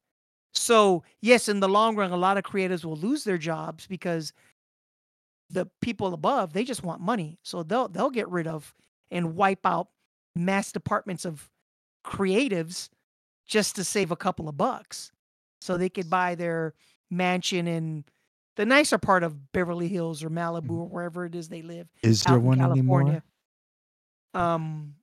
So, 0.53 1.03
yes, 1.21 1.49
in 1.49 1.59
the 1.59 1.69
long 1.69 1.95
run, 1.95 2.11
a 2.11 2.17
lot 2.17 2.37
of 2.37 2.43
creators 2.43 2.85
will 2.85 2.95
lose 2.95 3.23
their 3.23 3.37
jobs 3.37 3.87
because 3.87 4.33
the 5.49 5.67
people 5.81 6.13
above 6.13 6.53
they 6.53 6.63
just 6.63 6.83
want 6.83 7.01
money. 7.01 7.37
So 7.43 7.63
they'll 7.63 7.89
they'll 7.89 8.09
get 8.09 8.29
rid 8.29 8.47
of 8.47 8.73
and 9.11 9.35
wipe 9.35 9.65
out 9.65 9.89
mass 10.35 10.71
departments 10.71 11.25
of 11.25 11.49
creatives 12.05 12.89
just 13.47 13.75
to 13.75 13.83
save 13.83 14.11
a 14.11 14.15
couple 14.15 14.49
of 14.49 14.57
bucks, 14.57 15.11
so 15.61 15.77
they 15.77 15.89
could 15.89 16.09
buy 16.09 16.35
their 16.35 16.73
mansion 17.09 17.67
in 17.67 18.05
the 18.55 18.65
nicer 18.65 18.97
part 18.97 19.23
of 19.23 19.51
Beverly 19.51 19.87
Hills 19.87 20.23
or 20.23 20.29
Malibu 20.29 20.71
or 20.71 20.85
Mm-hmm. 20.85 20.87
wherever 20.87 21.25
it 21.25 21.35
is 21.35 21.49
they 21.49 21.61
live. 21.61 21.87
Is 22.03 22.25
there 22.25 22.39
one 22.39 22.61
anymore? 22.61 23.19
Um, 24.33 24.95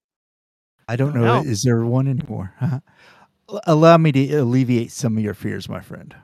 I 0.89 0.97
don't 0.97 1.13
Don't 1.13 1.21
know. 1.21 1.23
know. 1.23 1.45
Is 1.45 1.63
there 1.63 1.85
one 1.85 2.09
anymore? 2.09 2.55
Allow 3.65 3.97
me 3.99 4.13
to 4.13 4.35
alleviate 4.37 4.91
some 4.93 5.17
of 5.17 5.23
your 5.25 5.35
fears, 5.35 5.69
my 5.69 5.81
friend. 5.81 6.15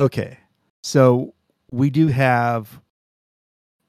Okay. 0.00 0.38
So 0.82 1.34
we 1.70 1.90
do 1.90 2.08
have 2.08 2.80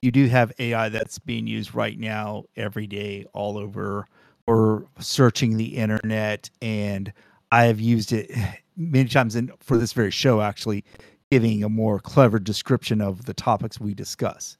you 0.01 0.11
do 0.11 0.27
have 0.27 0.51
AI 0.59 0.89
that's 0.89 1.19
being 1.19 1.47
used 1.47 1.73
right 1.73 1.97
now 1.97 2.43
every 2.55 2.87
day 2.87 3.25
all 3.33 3.57
over 3.57 4.07
or 4.47 4.85
searching 4.99 5.57
the 5.57 5.75
internet 5.75 6.49
and 6.61 7.11
I 7.51 7.63
have 7.65 7.79
used 7.79 8.11
it 8.11 8.31
many 8.77 9.09
times 9.09 9.35
in 9.35 9.51
for 9.59 9.77
this 9.77 9.93
very 9.93 10.11
show 10.11 10.41
actually 10.41 10.83
giving 11.31 11.63
a 11.63 11.69
more 11.69 11.99
clever 11.99 12.39
description 12.39 13.01
of 13.01 13.25
the 13.25 13.33
topics 13.33 13.79
we 13.79 13.93
discuss. 13.93 14.57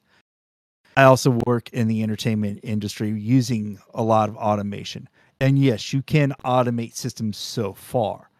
I 0.96 1.04
also 1.04 1.38
work 1.46 1.68
in 1.70 1.88
the 1.88 2.02
entertainment 2.02 2.60
industry 2.62 3.10
using 3.10 3.78
a 3.94 4.02
lot 4.02 4.28
of 4.28 4.36
automation. 4.36 5.08
And 5.40 5.58
yes, 5.58 5.92
you 5.92 6.02
can 6.02 6.32
automate 6.44 6.94
systems 6.94 7.36
so 7.36 7.74
far. 7.74 8.30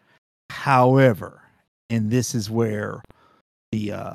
However, 0.49 1.43
and 1.89 2.09
this 2.09 2.33
is 2.33 2.49
where 2.49 3.03
the 3.71 3.91
uh 3.91 4.13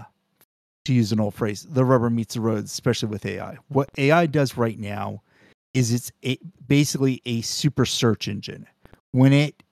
to 0.85 0.93
use 0.93 1.13
an 1.13 1.21
old 1.21 1.35
phrase, 1.35 1.65
the 1.71 1.85
rubber 1.85 2.11
meets 2.11 2.35
the 2.35 2.41
road, 2.41 2.65
especially 2.65 3.09
with 3.09 3.25
AI. 3.25 3.57
What 3.69 3.89
AI 3.97 4.27
does 4.27 4.57
right 4.57 4.79
now 4.79 5.23
is 5.75 5.93
it's 5.93 6.13
a, 6.25 6.39
basically 6.67 7.23
a 7.25 7.41
super 7.43 7.85
search 7.85 8.29
engine. 8.29 8.67
When 9.13 9.33
it 9.33 9.63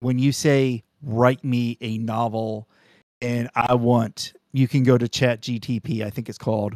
when 0.00 0.18
you 0.18 0.32
say 0.32 0.82
write 1.02 1.44
me 1.44 1.78
a 1.80 1.98
novel 1.98 2.68
and 3.20 3.48
I 3.54 3.74
want 3.74 4.34
you 4.52 4.68
can 4.68 4.82
go 4.82 4.98
to 4.98 5.08
Chat 5.08 5.40
GTP, 5.40 6.04
I 6.04 6.10
think 6.10 6.28
it's 6.28 6.38
called, 6.38 6.74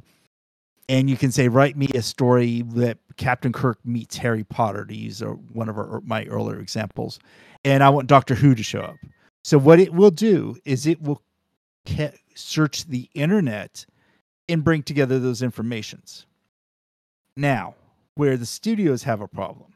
and 0.88 1.10
you 1.10 1.16
can 1.16 1.30
say 1.30 1.48
write 1.48 1.76
me 1.76 1.88
a 1.94 2.02
story 2.02 2.62
that 2.74 2.98
Captain 3.16 3.52
Kirk 3.52 3.78
meets 3.84 4.16
Harry 4.16 4.44
Potter 4.44 4.84
to 4.84 4.94
use 4.94 5.20
a, 5.20 5.26
one 5.26 5.68
of 5.68 5.76
our, 5.78 6.00
my 6.04 6.24
earlier 6.26 6.58
examples, 6.58 7.18
and 7.64 7.82
I 7.82 7.90
want 7.90 8.06
Doctor 8.08 8.34
Who 8.34 8.54
to 8.54 8.62
show 8.62 8.80
up. 8.80 8.96
So 9.44 9.58
what 9.58 9.78
it 9.78 9.92
will 9.92 10.10
do 10.10 10.56
is 10.64 10.86
it 10.86 11.02
will 11.02 11.22
ca- 11.86 12.16
search 12.34 12.86
the 12.86 13.08
internet 13.14 13.84
and 14.48 14.64
bring 14.64 14.82
together 14.82 15.18
those 15.18 15.42
informations. 15.42 16.26
Now, 17.36 17.74
where 18.16 18.36
the 18.36 18.46
studios 18.46 19.04
have 19.04 19.20
a 19.20 19.28
problem. 19.28 19.72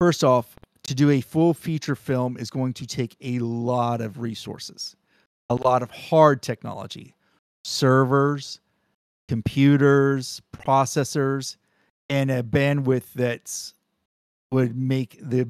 First 0.00 0.24
off, 0.24 0.56
to 0.84 0.94
do 0.94 1.10
a 1.10 1.20
full 1.20 1.54
feature 1.54 1.94
film 1.94 2.36
is 2.38 2.50
going 2.50 2.72
to 2.72 2.86
take 2.86 3.14
a 3.20 3.38
lot 3.40 4.00
of 4.00 4.20
resources, 4.20 4.96
a 5.50 5.54
lot 5.54 5.82
of 5.82 5.90
hard 5.90 6.42
technology, 6.42 7.14
servers, 7.62 8.60
computers, 9.28 10.40
processors, 10.56 11.56
and 12.08 12.30
a 12.30 12.42
bandwidth 12.42 13.12
that's 13.14 13.74
would 14.50 14.74
make 14.76 15.18
the 15.20 15.46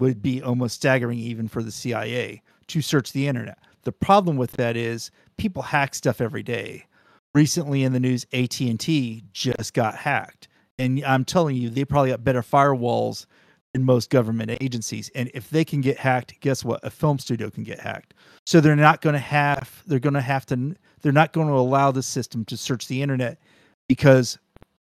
would 0.00 0.20
be 0.20 0.42
almost 0.42 0.74
staggering 0.74 1.18
even 1.18 1.46
for 1.46 1.62
the 1.62 1.70
CIA 1.70 2.42
to 2.66 2.82
search 2.82 3.12
the 3.12 3.28
internet. 3.28 3.58
The 3.84 3.92
problem 3.92 4.36
with 4.36 4.52
that 4.52 4.76
is 4.76 5.12
people 5.36 5.62
hack 5.62 5.94
stuff 5.94 6.20
every 6.20 6.42
day. 6.42 6.86
Recently 7.34 7.84
in 7.84 7.92
the 7.92 8.00
news, 8.00 8.26
AT&T 8.32 9.22
just 9.32 9.74
got 9.74 9.94
hacked. 9.94 10.48
And 10.78 11.04
I'm 11.04 11.24
telling 11.24 11.56
you, 11.56 11.70
they 11.70 11.84
probably 11.84 12.10
got 12.10 12.24
better 12.24 12.42
firewalls 12.42 13.26
than 13.72 13.84
most 13.84 14.10
government 14.10 14.50
agencies. 14.60 15.10
And 15.14 15.30
if 15.34 15.50
they 15.50 15.64
can 15.64 15.80
get 15.80 15.98
hacked, 15.98 16.38
guess 16.40 16.64
what? 16.64 16.80
A 16.82 16.90
film 16.90 17.18
studio 17.18 17.50
can 17.50 17.62
get 17.62 17.80
hacked. 17.80 18.14
So 18.46 18.60
they're 18.60 18.76
not 18.76 19.00
going 19.00 19.14
to 19.14 19.18
have 19.18 19.82
they're 19.86 19.98
going 19.98 20.14
to 20.14 20.20
have 20.20 20.46
to 20.46 20.74
they're 21.00 21.12
not 21.12 21.32
going 21.32 21.48
to 21.48 21.54
allow 21.54 21.90
the 21.90 22.02
system 22.02 22.44
to 22.46 22.56
search 22.56 22.86
the 22.88 23.02
internet 23.02 23.38
because 23.88 24.38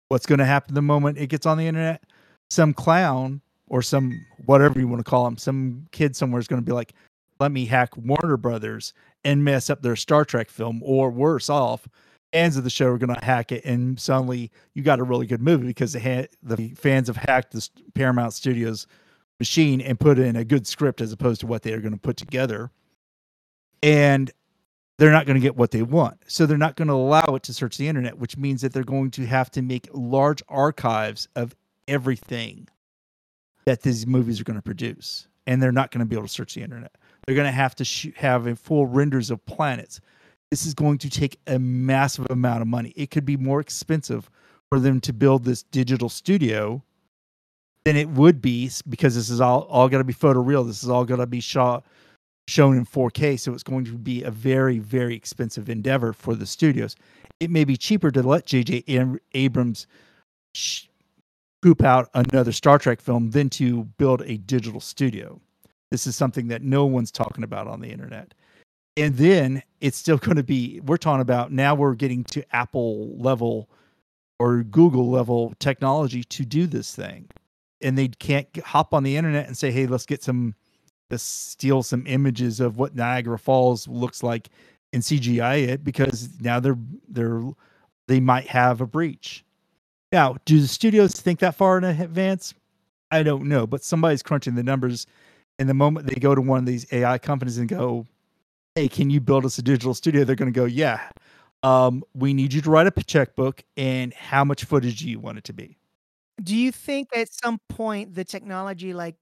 what's 0.09 0.27
going 0.27 0.39
to 0.39 0.45
happen 0.45 0.75
the 0.75 0.83
moment 0.83 1.19
it 1.19 1.29
gets 1.29 1.47
on 1.47 1.59
the 1.59 1.67
internet? 1.67 2.03
Some 2.49 2.75
clown 2.75 3.41
or 3.69 3.83
some 3.83 4.25
whatever 4.47 4.81
you 4.81 4.89
want 4.89 5.05
to 5.05 5.09
call 5.09 5.27
him, 5.27 5.37
some 5.37 5.87
kid 5.93 6.17
somewhere 6.17 6.41
is 6.41 6.49
going 6.49 6.61
to 6.61 6.67
be 6.67 6.73
like, 6.73 6.95
"Let 7.39 7.53
me 7.53 7.67
hack 7.67 7.97
Warner 7.97 8.37
Brothers 8.37 8.93
and 9.25 9.45
mess 9.45 9.71
up 9.71 9.83
their 9.83 9.97
Star 9.97 10.25
Trek 10.25 10.51
film," 10.51 10.83
or 10.83 11.11
worse 11.11 11.49
off, 11.49 11.87
fans 12.33 12.57
of 12.57 12.65
the 12.65 12.71
show 12.71 12.87
are 12.87 12.99
going 12.99 13.15
to 13.15 13.25
hack 13.25 13.53
it, 13.53 13.65
and 13.65 13.99
suddenly 13.99 14.51
you 14.75 14.83
got 14.83 15.01
a 15.01 15.05
really 15.05 15.27
good 15.27 15.43
movie 15.43 15.67
because 15.67 15.93
the 15.93 16.01
ha- 16.01 16.27
the 16.43 16.69
fans 16.75 17.09
have 17.09 17.17
hacked 17.17 17.53
the 17.53 17.69
Paramount 17.95 18.33
Studios 18.33 18.87
machine 19.39 19.81
and 19.81 19.99
put 19.99 20.19
in 20.19 20.37
a 20.37 20.45
good 20.45 20.67
script 20.67 21.01
as 21.01 21.13
opposed 21.13 21.41
to 21.41 21.47
what 21.47 21.63
they 21.63 21.73
are 21.73 21.81
going 21.81 21.95
to 21.95 22.01
put 22.01 22.17
together, 22.17 22.71
and 23.83 24.31
they're 24.99 25.13
not 25.13 25.25
going 25.25 25.35
to 25.37 25.41
get 25.41 25.57
what 25.57 25.71
they 25.71 25.83
want. 25.83 26.19
So 26.27 26.45
they're 26.45 26.59
not 26.59 26.77
going 26.77 26.89
to 26.89 26.95
allow 26.95 27.35
it 27.35 27.43
to 27.45 27.55
search 27.55 27.79
the 27.79 27.89
internet, 27.89 28.19
which 28.19 28.37
means 28.37 28.61
that 28.61 28.75
they're 28.75 28.85
going 28.85 29.11
to 29.13 29.27
have 29.27 29.51
to 29.53 29.63
make 29.63 29.89
large 29.95 30.43
archives 30.47 31.27
of 31.35 31.57
everything 31.89 32.69
that 33.65 33.81
these 33.81 34.07
movies 34.07 34.41
are 34.41 34.45
going 34.45 34.59
to 34.59 34.63
produce. 34.63 35.27
And 35.47 35.63
they're 35.63 35.73
not 35.73 35.91
going 35.91 36.01
to 36.01 36.05
be 36.05 36.17
able 36.17 36.27
to 36.27 36.33
search 36.33 36.55
the 36.55 36.63
internet. 36.63 36.93
They're 37.25 37.35
going 37.35 37.47
to 37.47 37.51
have 37.51 37.75
to 37.77 37.85
sh- 37.85 38.09
have 38.17 38.59
full 38.59 38.87
renders 38.87 39.31
of 39.31 39.45
planets. 39.47 40.03
This 40.51 40.67
is 40.67 40.75
going 40.75 40.99
to 40.99 41.11
take 41.11 41.39
a 41.47 41.59
massive 41.59 42.27
amount 42.31 42.63
of 42.63 42.69
money. 42.69 42.93
It 42.97 43.11
could 43.11 43.25
be 43.25 43.37
more 43.37 43.61
expensive 43.61 44.29
for 44.69 44.81
them 44.81 45.01
to 45.03 45.13
build 45.13 45.45
this 45.45 45.63
digital 45.63 46.09
studio 46.09 46.83
than 47.85 47.97
it 47.97 48.09
would 48.11 48.43
be 48.43 48.71
because 48.89 49.15
this 49.15 49.31
is 49.31 49.41
all 49.41 49.63
all 49.63 49.89
going 49.89 50.01
to 50.01 50.05
be 50.05 50.15
photoreal. 50.15 50.67
This 50.67 50.83
is 50.83 50.89
all 50.89 51.05
going 51.05 51.21
to 51.21 51.27
be 51.27 51.41
shot 51.41 51.85
shown 52.49 52.77
in 52.77 52.85
4K, 52.85 53.39
so 53.39 53.53
it's 53.53 53.63
going 53.63 53.85
to 53.85 53.97
be 53.97 54.23
a 54.25 54.31
very 54.31 54.79
very 54.79 55.15
expensive 55.15 55.71
endeavor 55.71 56.13
for 56.13 56.35
the 56.35 56.47
studios. 56.47 56.97
It 57.39 57.51
may 57.51 57.65
be 57.65 57.77
cheaper 57.77 58.11
to 58.11 58.23
let 58.23 58.47
JJ 58.47 59.19
Abrams 59.35 59.87
poop 61.63 61.83
out 61.83 62.11
another 62.15 62.53
Star 62.53 62.79
Trek 62.79 63.01
film 63.01 63.31
than 63.31 63.51
to 63.51 63.85
build 63.99 64.23
a 64.23 64.37
digital 64.39 64.81
studio. 64.81 65.41
This 65.91 66.07
is 66.07 66.17
something 66.17 66.49
that 66.49 66.63
no 66.63 66.87
one's 66.87 67.11
talking 67.11 67.45
about 67.45 67.67
on 67.67 67.81
the 67.81 67.91
internet. 67.91 68.35
And 68.97 69.17
then 69.17 69.63
it's 69.81 69.97
still 69.97 70.19
going 70.19 70.37
to 70.37 70.43
be, 70.43 70.81
we're 70.81 70.97
talking 70.97 71.23
about 71.23 71.53
now 71.53 71.75
we're 71.75 71.95
getting 71.95 72.25
to 72.25 72.45
Apple 72.55 73.17
level 73.17 73.69
or 74.39 74.63
Google 74.63 75.11
level 75.11 75.55
technology 75.59 76.25
to 76.25 76.45
do 76.45 76.67
this 76.67 76.95
thing. 76.95 77.29
And 77.83 77.97
they 77.97 78.09
can't 78.09 78.49
hop 78.65 78.93
on 78.93 79.03
the 79.03 79.17
internet 79.17 79.47
and 79.47 79.57
say, 79.57 79.71
hey, 79.71 79.87
let's 79.87 80.07
get 80.07 80.23
some, 80.23 80.55
let's 81.11 81.23
steal 81.23 81.83
some 81.83 82.07
images 82.07 82.61
of 82.61 82.77
what 82.77 82.95
Niagara 82.95 83.39
Falls 83.39 83.89
looks 83.89 84.23
like 84.23 84.49
and 84.93 85.03
CGI 85.03 85.69
it 85.69 85.85
because 85.85 86.41
now 86.41 86.61
they're, 86.61 86.79
they're, 87.09 87.43
they 88.09 88.21
might 88.21 88.49
have 88.49 88.81
a 88.81 88.87
breach. 88.87 89.45
Now, 90.13 90.37
do 90.45 90.61
the 90.61 90.67
studios 90.67 91.13
think 91.13 91.39
that 91.41 91.55
far 91.55 91.79
in 91.79 91.85
advance? 91.85 92.55
I 93.11 93.23
don't 93.23 93.45
know, 93.45 93.67
but 93.67 93.85
somebody's 93.85 94.23
crunching 94.23 94.55
the 94.55 94.63
numbers. 94.63 95.07
And 95.59 95.69
the 95.69 95.75
moment 95.75 96.07
they 96.07 96.15
go 96.15 96.35
to 96.35 96.41
one 96.41 96.59
of 96.59 96.67
these 96.67 96.87
AI 96.93 97.19
companies 97.19 97.59
and 97.59 97.69
go, 97.69 98.07
"Hey, 98.77 98.89
can 98.89 99.11
you 99.11 99.21
build 99.21 99.45
us 99.45 99.59
a 99.59 99.63
digital 99.63 99.95
studio?" 99.95 100.25
They're 100.25 100.37
going 100.37 100.53
to 100.53 100.57
go, 100.59 100.65
"Yeah, 100.65 101.11
um, 101.63 102.05
we 102.15 102.33
need 102.35 102.53
you 102.53 102.61
to 102.63 102.71
write 102.71 102.87
a 102.87 103.05
checkbook, 103.05 103.65
and 103.77 104.15
how 104.15 104.45
much 104.45 104.65
footage 104.65 105.01
do 105.01 105.09
you 105.09 105.19
want 105.21 105.39
it 105.39 105.45
to 105.45 105.53
be?" 105.53 105.79
Do 106.43 106.57
you 106.57 106.73
think 106.73 107.15
at 107.15 107.33
some 107.33 107.59
point 107.69 108.15
the 108.15 108.25
technology, 108.25 108.95
like 108.95 109.17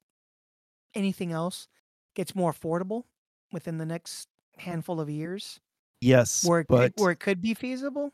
anything 0.95 1.33
else, 1.33 1.69
gets 2.15 2.35
more 2.35 2.53
affordable 2.53 3.05
within 3.53 3.79
the 3.79 3.87
next 3.87 4.29
handful 4.59 5.01
of 5.01 5.09
years, 5.11 5.61
Yes, 6.01 6.51
where 6.51 6.61
it 6.61 6.69
but 6.69 6.93
could, 6.95 6.95
where 6.97 7.13
it 7.13 7.21
could 7.21 7.41
be 7.43 7.55
feasible? 7.55 8.13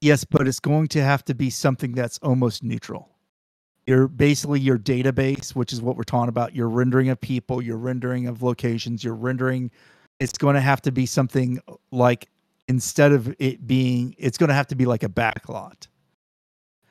yes, 0.00 0.24
but 0.24 0.46
it's 0.46 0.60
going 0.60 0.88
to 0.88 1.02
have 1.02 1.24
to 1.24 1.34
be 1.34 1.50
something 1.50 1.92
that's 1.92 2.18
almost 2.18 2.62
neutral. 2.62 3.08
Your 3.86 4.08
basically 4.08 4.60
your 4.60 4.78
database, 4.78 5.54
which 5.56 5.72
is 5.72 5.82
what 5.82 5.96
we're 5.96 6.04
talking 6.04 6.28
about, 6.28 6.54
your 6.54 6.68
rendering 6.68 7.08
of 7.10 7.20
people, 7.20 7.62
your 7.62 7.78
rendering 7.78 8.26
of 8.28 8.42
locations, 8.42 9.04
your 9.04 9.14
rendering. 9.14 9.70
It's 10.18 10.38
going 10.38 10.54
to 10.54 10.60
have 10.60 10.80
to 10.82 10.92
be 10.92 11.06
something 11.06 11.60
like 11.90 12.28
instead 12.68 13.12
of 13.12 13.34
it 13.38 13.66
being, 13.66 14.14
it's 14.18 14.38
going 14.38 14.48
to 14.48 14.54
have 14.54 14.66
to 14.68 14.74
be 14.74 14.86
like 14.86 15.02
a 15.02 15.08
backlot. 15.08 15.88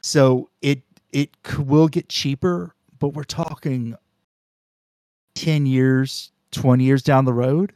So 0.01 0.49
it 0.61 0.83
it 1.11 1.31
will 1.57 1.87
get 1.87 2.09
cheaper, 2.09 2.75
but 2.99 3.09
we're 3.09 3.23
talking 3.23 3.95
ten 5.33 5.65
years, 5.65 6.31
twenty 6.51 6.83
years 6.83 7.01
down 7.01 7.25
the 7.25 7.33
road. 7.33 7.73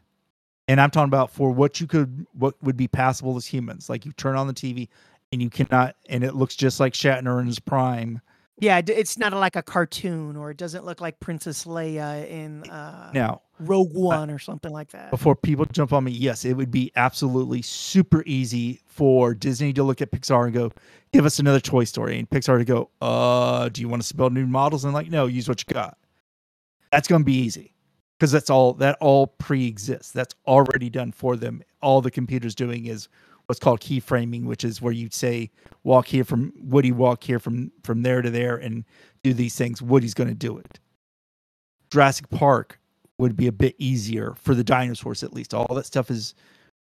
And 0.68 0.80
I'm 0.80 0.92
talking 0.92 1.10
about 1.10 1.32
for 1.32 1.50
what 1.50 1.82
you 1.82 1.88
could, 1.88 2.28
what 2.34 2.54
would 2.62 2.78
be 2.78 2.88
passable 2.88 3.36
as 3.38 3.48
humans. 3.48 3.90
Like 3.90 4.06
you 4.06 4.12
turn 4.12 4.36
on 4.36 4.46
the 4.46 4.54
TV 4.54 4.88
and 5.32 5.42
you 5.42 5.50
cannot, 5.50 5.96
and 6.08 6.24
it 6.24 6.36
looks 6.36 6.56
just 6.56 6.80
like 6.80 6.94
Shatner 6.94 7.40
in 7.40 7.48
his 7.48 7.60
prime. 7.60 8.22
Yeah, 8.60 8.82
it's 8.86 9.18
not 9.18 9.34
like 9.34 9.56
a 9.56 9.64
cartoon, 9.64 10.36
or 10.36 10.52
it 10.52 10.58
doesn't 10.58 10.86
look 10.86 11.00
like 11.00 11.20
Princess 11.20 11.64
Leia 11.64 12.28
in 12.30 12.70
uh, 12.70 13.10
Now, 13.14 13.42
Rogue 13.60 13.94
One 13.94 14.30
or 14.30 14.40
something 14.40 14.72
like 14.72 14.90
that. 14.92 15.12
before 15.12 15.36
people 15.36 15.66
jump 15.66 15.94
on 15.94 16.04
me, 16.04 16.12
yes, 16.12 16.46
it 16.46 16.54
would 16.54 16.72
be 16.72 16.92
absolutely 16.96 17.62
super 17.62 18.24
easy 18.26 18.82
for 18.86 19.34
Disney 19.34 19.74
to 19.74 19.84
look 19.84 20.02
at 20.02 20.12
Pixar 20.12 20.46
and 20.46 20.54
go, 20.54 20.72
give 21.12 21.26
us 21.26 21.40
another 21.40 21.60
Toy 21.60 21.84
Story. 21.84 22.18
And 22.20 22.30
Pixar 22.30 22.58
to 22.58 22.66
go, 22.66 22.90
uh, 23.02 23.70
do 23.70 23.82
you 23.82 23.90
want 23.90 24.02
us 24.02 24.10
to 24.10 24.16
build 24.16 24.34
new 24.34 24.48
models? 24.48 24.86
And 24.86 24.94
like, 24.94 25.10
no, 25.10 25.26
use 25.26 25.48
what 25.48 25.64
you 25.68 25.74
got. 25.74 25.98
That's 26.92 27.08
going 27.08 27.22
to 27.22 27.26
be 27.26 27.38
easy 27.38 27.76
because 28.18 28.32
that's 28.32 28.50
all, 28.50 28.74
that 28.76 28.98
all 29.00 29.28
pre 29.28 29.68
exists. 29.68 30.12
That's 30.12 30.36
already 30.48 30.90
done 30.90 31.12
for 31.12 31.36
them. 31.36 31.62
All 31.82 32.02
the 32.02 32.12
computer's 32.12 32.56
doing 32.56 32.86
is 32.86 33.08
what's 33.46 33.60
called 33.60 33.82
keyframing, 33.82 34.46
which 34.46 34.64
is 34.64 34.82
where 34.82 34.94
you 34.94 35.10
say, 35.12 35.50
walk 35.84 36.08
here 36.08 36.24
from 36.24 36.54
Woody, 36.62 36.92
walk 36.92 37.24
here 37.24 37.40
from, 37.40 37.72
from 37.84 38.04
there 38.04 38.22
to 38.22 38.30
there 38.30 38.56
and 38.56 38.86
do 39.24 39.34
these 39.34 39.56
things. 39.56 39.82
Woody's 39.82 40.14
going 40.14 40.30
to 40.30 40.36
do 40.36 40.58
it. 40.58 40.80
Jurassic 41.92 42.30
Park 42.30 42.79
would 43.20 43.36
be 43.36 43.48
a 43.48 43.52
bit 43.52 43.76
easier 43.78 44.34
for 44.42 44.56
the 44.56 44.64
dinosaurs 44.64 45.24
at 45.24 45.34
least. 45.34 45.54
All 45.54 45.76
that 45.76 45.86
stuff 45.86 46.10
is 46.10 46.34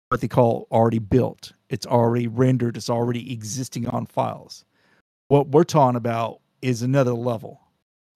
what 0.08 0.22
they 0.22 0.27
call 0.27 0.67
already 0.72 1.00
built. 1.00 1.51
It's 1.69 1.86
already 1.86 2.27
rendered. 2.27 2.77
It's 2.77 2.89
already 2.89 3.32
existing 3.32 3.88
on 3.88 4.06
files. 4.06 4.65
What 5.28 5.49
we're 5.49 5.65
talking 5.65 5.97
about 5.97 6.39
is 6.62 6.82
another 6.82 7.13
level. 7.13 7.60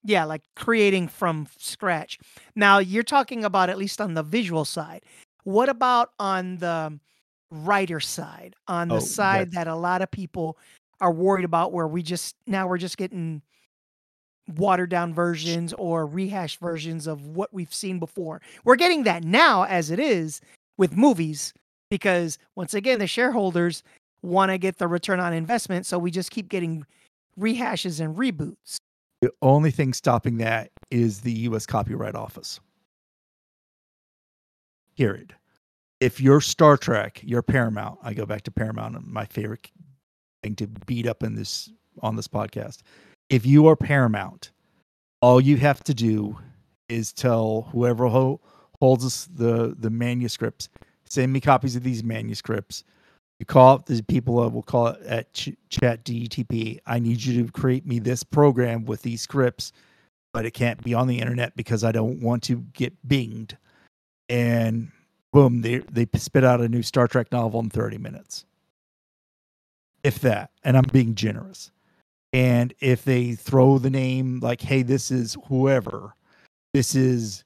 Yeah, 0.02 0.24
like 0.24 0.42
creating 0.56 1.08
from 1.08 1.46
scratch. 1.58 2.18
Now, 2.54 2.78
you're 2.78 3.02
talking 3.04 3.44
about 3.44 3.70
at 3.70 3.78
least 3.78 4.00
on 4.00 4.14
the 4.14 4.22
visual 4.22 4.64
side. 4.64 5.02
What 5.44 5.68
about 5.68 6.10
on 6.18 6.56
the 6.56 6.98
writer 7.50 8.00
side? 8.00 8.54
On 8.66 8.88
the 8.88 8.96
Oh, 8.96 9.00
side 9.00 9.52
that 9.52 9.66
a 9.66 9.74
lot 9.74 10.02
of 10.02 10.10
people 10.10 10.58
are 11.00 11.12
worried 11.12 11.44
about 11.44 11.72
where 11.72 11.86
we 11.86 12.02
just 12.02 12.36
now 12.46 12.66
we're 12.66 12.78
just 12.78 12.96
getting 12.96 13.42
watered 14.48 14.90
down 14.90 15.14
versions 15.14 15.72
or 15.74 16.06
rehashed 16.06 16.60
versions 16.60 17.06
of 17.06 17.28
what 17.28 17.52
we've 17.52 17.72
seen 17.72 17.98
before. 17.98 18.40
We're 18.64 18.76
getting 18.76 19.04
that 19.04 19.24
now 19.24 19.64
as 19.64 19.90
it 19.90 19.98
is 19.98 20.40
with 20.76 20.96
movies 20.96 21.54
because 21.90 22.38
once 22.56 22.74
again 22.74 22.98
the 22.98 23.06
shareholders 23.06 23.82
want 24.22 24.50
to 24.50 24.58
get 24.58 24.78
the 24.78 24.88
return 24.88 25.20
on 25.20 25.32
investment, 25.32 25.86
so 25.86 25.98
we 25.98 26.10
just 26.10 26.30
keep 26.30 26.48
getting 26.48 26.84
rehashes 27.38 28.00
and 28.00 28.16
reboots. 28.16 28.76
The 29.20 29.30
only 29.42 29.70
thing 29.70 29.92
stopping 29.92 30.38
that 30.38 30.70
is 30.90 31.20
the 31.20 31.32
U.S. 31.32 31.66
Copyright 31.66 32.14
Office. 32.14 32.60
Period. 34.96 35.34
If 36.00 36.20
you're 36.20 36.40
Star 36.40 36.76
Trek, 36.76 37.20
you're 37.22 37.42
Paramount. 37.42 37.98
I 38.02 38.14
go 38.14 38.26
back 38.26 38.42
to 38.42 38.50
Paramount, 38.50 38.96
and 38.96 39.06
my 39.06 39.24
favorite 39.24 39.70
thing 40.42 40.54
to 40.56 40.66
beat 40.86 41.06
up 41.06 41.22
in 41.22 41.34
this 41.34 41.70
on 42.02 42.16
this 42.16 42.28
podcast. 42.28 42.82
If 43.34 43.44
you 43.44 43.66
are 43.66 43.74
Paramount, 43.74 44.52
all 45.20 45.40
you 45.40 45.56
have 45.56 45.82
to 45.84 45.92
do 45.92 46.38
is 46.88 47.12
tell 47.12 47.62
whoever 47.72 48.06
ho- 48.06 48.40
holds 48.78 49.04
us 49.04 49.28
the 49.34 49.74
the 49.76 49.90
manuscripts, 49.90 50.68
send 51.10 51.32
me 51.32 51.40
copies 51.40 51.74
of 51.74 51.82
these 51.82 52.04
manuscripts. 52.04 52.84
You 53.40 53.46
call 53.46 53.74
up 53.74 53.86
the 53.86 54.00
people 54.04 54.34
we'll 54.50 54.62
call 54.62 54.86
it 54.86 55.02
at 55.02 55.34
Ch- 55.34 55.56
Chat 55.68 56.04
DTP. 56.04 56.78
I 56.86 57.00
need 57.00 57.24
you 57.24 57.44
to 57.44 57.50
create 57.50 57.84
me 57.84 57.98
this 57.98 58.22
program 58.22 58.84
with 58.84 59.02
these 59.02 59.22
scripts, 59.22 59.72
but 60.32 60.46
it 60.46 60.52
can't 60.52 60.80
be 60.84 60.94
on 60.94 61.08
the 61.08 61.18
internet 61.18 61.56
because 61.56 61.82
I 61.82 61.90
don't 61.90 62.20
want 62.20 62.44
to 62.44 62.58
get 62.72 62.94
binged. 63.04 63.56
And 64.28 64.92
boom, 65.32 65.62
they 65.62 65.78
they 65.78 66.06
spit 66.14 66.44
out 66.44 66.60
a 66.60 66.68
new 66.68 66.82
Star 66.82 67.08
Trek 67.08 67.32
novel 67.32 67.58
in 67.58 67.68
30 67.68 67.98
minutes. 67.98 68.44
If 70.04 70.20
that, 70.20 70.52
and 70.62 70.76
I'm 70.76 70.86
being 70.92 71.16
generous. 71.16 71.72
And 72.34 72.74
if 72.80 73.04
they 73.04 73.34
throw 73.34 73.78
the 73.78 73.90
name 73.90 74.40
like, 74.40 74.60
hey, 74.60 74.82
this 74.82 75.12
is 75.12 75.36
whoever, 75.46 76.16
this 76.72 76.96
is 76.96 77.44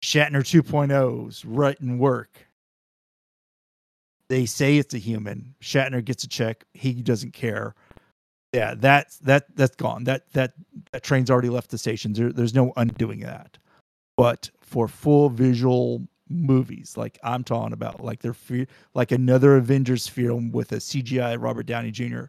Shatner 0.00 0.44
2.0's 0.44 1.44
written 1.44 1.98
work. 1.98 2.46
They 4.28 4.46
say 4.46 4.78
it's 4.78 4.94
a 4.94 4.98
human. 4.98 5.56
Shatner 5.60 6.04
gets 6.04 6.22
a 6.22 6.28
check. 6.28 6.64
He 6.72 6.92
doesn't 6.92 7.32
care. 7.32 7.74
Yeah, 8.52 8.74
that's 8.76 9.18
that 9.18 9.56
that's 9.56 9.74
gone. 9.74 10.04
That 10.04 10.32
that 10.34 10.52
that 10.92 11.02
train's 11.02 11.30
already 11.30 11.48
left 11.48 11.70
the 11.70 11.78
station. 11.78 12.12
There, 12.12 12.32
there's 12.32 12.54
no 12.54 12.72
undoing 12.76 13.20
that. 13.20 13.58
But 14.16 14.50
for 14.60 14.86
full 14.86 15.30
visual 15.30 16.06
movies, 16.28 16.96
like 16.96 17.18
I'm 17.24 17.42
talking 17.42 17.72
about, 17.72 18.04
like 18.04 18.20
they're 18.20 18.36
like 18.94 19.10
another 19.10 19.56
Avengers 19.56 20.06
film 20.06 20.52
with 20.52 20.70
a 20.72 20.76
CGI 20.76 21.42
Robert 21.42 21.66
Downey 21.66 21.90
Jr. 21.90 22.26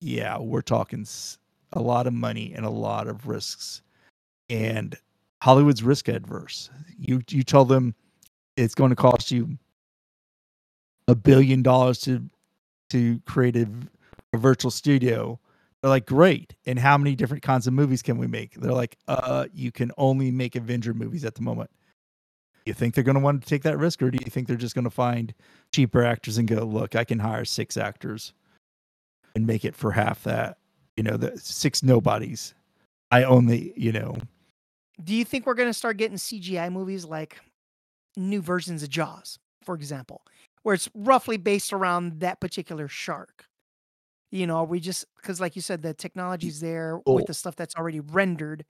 Yeah, 0.00 0.38
we're 0.38 0.62
talking 0.62 1.06
a 1.72 1.80
lot 1.80 2.06
of 2.06 2.12
money 2.12 2.52
and 2.54 2.64
a 2.64 2.70
lot 2.70 3.08
of 3.08 3.26
risks, 3.26 3.82
and 4.48 4.96
Hollywood's 5.42 5.82
risk 5.82 6.08
adverse. 6.08 6.70
You 6.98 7.20
you 7.30 7.42
tell 7.42 7.64
them 7.64 7.94
it's 8.56 8.74
going 8.74 8.90
to 8.90 8.96
cost 8.96 9.30
you 9.30 9.58
a 11.08 11.14
billion 11.14 11.62
dollars 11.62 11.98
to 12.00 12.22
to 12.90 13.20
create 13.26 13.56
a 13.56 13.68
virtual 14.36 14.70
studio. 14.70 15.40
They're 15.80 15.90
like, 15.90 16.06
great. 16.06 16.54
And 16.66 16.78
how 16.78 16.98
many 16.98 17.14
different 17.14 17.42
kinds 17.42 17.66
of 17.66 17.72
movies 17.72 18.02
can 18.02 18.18
we 18.18 18.26
make? 18.26 18.54
They're 18.54 18.72
like, 18.72 18.96
uh, 19.06 19.46
you 19.52 19.70
can 19.70 19.92
only 19.96 20.30
make 20.32 20.56
Avenger 20.56 20.92
movies 20.92 21.24
at 21.24 21.36
the 21.36 21.42
moment. 21.42 21.70
You 22.66 22.74
think 22.74 22.94
they're 22.94 23.04
going 23.04 23.14
to 23.14 23.20
want 23.22 23.42
to 23.42 23.48
take 23.48 23.62
that 23.62 23.78
risk, 23.78 24.02
or 24.02 24.10
do 24.10 24.18
you 24.24 24.30
think 24.30 24.48
they're 24.48 24.56
just 24.56 24.74
going 24.74 24.84
to 24.84 24.90
find 24.90 25.32
cheaper 25.72 26.04
actors 26.04 26.36
and 26.36 26.48
go, 26.48 26.64
look, 26.64 26.96
I 26.96 27.04
can 27.04 27.20
hire 27.20 27.44
six 27.44 27.76
actors 27.76 28.32
and 29.38 29.46
make 29.46 29.64
it 29.64 29.74
for 29.76 29.92
half 29.92 30.24
that? 30.24 30.58
You 30.96 31.04
know, 31.04 31.16
the 31.16 31.38
six 31.38 31.82
nobodies. 31.82 32.54
I 33.10 33.22
only, 33.22 33.72
you 33.76 33.92
know, 33.92 34.16
Do 35.02 35.14
you 35.14 35.24
think 35.24 35.46
we're 35.46 35.54
going 35.54 35.68
to 35.68 35.74
start 35.74 35.96
getting 35.96 36.16
CGI 36.18 36.70
movies 36.72 37.04
like 37.04 37.38
new 38.16 38.42
versions 38.42 38.82
of 38.82 38.88
Jaws, 38.90 39.38
for 39.62 39.74
example, 39.76 40.22
where 40.64 40.74
it's 40.74 40.88
roughly 40.92 41.36
based 41.36 41.72
around 41.72 42.20
that 42.20 42.40
particular 42.40 42.88
shark? 42.88 43.46
You 44.32 44.46
know, 44.46 44.56
are 44.56 44.64
we 44.64 44.80
just 44.80 45.06
because, 45.16 45.40
like 45.40 45.54
you 45.56 45.62
said, 45.62 45.80
the 45.82 45.94
technology's 45.94 46.60
there 46.60 47.00
Oh. 47.06 47.14
with 47.14 47.26
the 47.26 47.34
stuff 47.34 47.54
that's 47.56 47.76
already 47.76 48.00
rendered? 48.00 48.64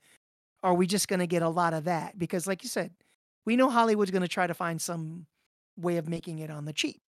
Are 0.63 0.73
we 0.75 0.85
just 0.87 1.07
going 1.07 1.19
to 1.19 1.27
get 1.27 1.41
a 1.41 1.49
lot 1.49 1.73
of 1.73 1.85
that? 1.85 2.17
Because, 2.19 2.45
like 2.47 2.63
you 2.63 2.69
said, 2.69 2.91
we 3.45 3.55
know 3.55 3.69
Hollywood's 3.69 4.11
going 4.11 4.21
to 4.21 4.27
try 4.27 4.45
to 4.47 4.53
find 4.53 4.79
some 4.79 5.25
way 5.77 5.97
of 5.97 6.07
making 6.07 6.39
it 6.39 6.49
on 6.51 6.65
the 6.65 6.73
cheap. 6.73 7.01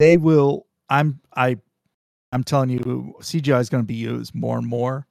they 0.00 0.16
will 0.16 0.66
i'm 0.88 1.20
i 1.36 1.56
i'm 2.32 2.44
telling 2.44 2.70
you 2.70 3.14
cgi 3.20 3.60
is 3.60 3.68
going 3.68 3.82
to 3.82 3.86
be 3.86 3.94
used 3.94 4.34
more 4.34 4.58
and 4.58 4.66
more 4.66 5.06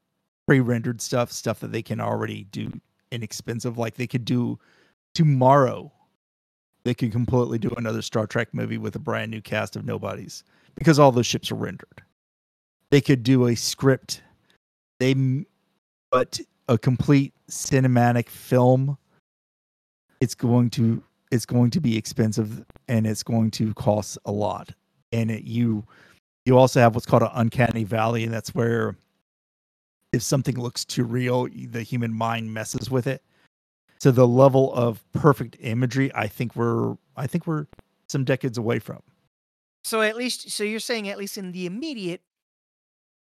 pre-rendered 0.50 1.00
stuff, 1.00 1.32
stuff 1.32 1.60
that 1.60 1.72
they 1.72 1.84
can 1.84 2.00
already 2.02 2.46
do 2.46 2.72
inexpensive. 3.12 3.78
Like 3.78 3.94
they 3.94 4.08
could 4.08 4.26
do 4.26 4.58
tomorrow, 5.14 5.92
they 6.84 6.96
could 6.96 7.12
completely 7.12 7.60
do 7.60 7.70
another 7.78 8.02
Star 8.02 8.26
Trek 8.26 8.48
movie 8.52 8.80
with 8.80 8.96
a 8.96 9.00
brand 9.00 9.30
new 9.30 9.42
cast 9.42 9.76
of 9.76 9.86
nobodies 9.86 10.44
because 10.74 10.98
all 10.98 11.12
those 11.12 11.28
ships 11.28 11.52
are 11.52 11.56
rendered. 11.56 12.02
They 12.90 13.00
could 13.00 13.22
do 13.22 13.46
a 13.46 13.56
script. 13.56 14.24
They 15.00 15.14
but 16.10 16.40
a 16.68 16.80
complete 16.80 17.36
cinematic 17.48 18.28
film. 18.28 18.98
It's 20.20 20.34
going 20.34 20.72
to 20.72 21.04
it's 21.32 21.46
going 21.46 21.70
to 21.70 21.80
be 21.80 21.96
expensive 21.96 22.66
and 22.88 23.06
it's 23.06 23.22
going 23.22 23.52
to 23.52 23.72
cost 23.76 24.18
a 24.26 24.32
lot. 24.32 24.72
And 25.12 25.30
it, 25.30 25.44
you 25.44 25.86
you 26.50 26.58
also 26.58 26.80
have 26.80 26.96
what's 26.96 27.06
called 27.06 27.22
an 27.22 27.30
uncanny 27.36 27.84
valley, 27.84 28.24
and 28.24 28.34
that's 28.34 28.56
where 28.56 28.96
if 30.12 30.24
something 30.24 30.60
looks 30.60 30.84
too 30.84 31.04
real, 31.04 31.48
the 31.48 31.84
human 31.84 32.12
mind 32.12 32.52
messes 32.52 32.90
with 32.90 33.06
it. 33.06 33.24
So 34.00 34.10
the 34.10 34.28
level 34.28 34.74
of 34.74 35.04
perfect 35.14 35.58
imagery, 35.60 36.12
I 36.16 36.28
think 36.28 36.56
we're 36.56 36.98
I 37.16 37.28
think 37.28 37.46
we're 37.46 37.68
some 38.08 38.24
decades 38.24 38.58
away 38.58 38.80
from. 38.80 39.02
So 39.84 40.02
at 40.02 40.16
least 40.16 40.50
so 40.50 40.64
you're 40.64 40.80
saying 40.80 41.08
at 41.08 41.20
least 41.20 41.38
in 41.38 41.52
the 41.52 41.68
immediate 41.68 42.22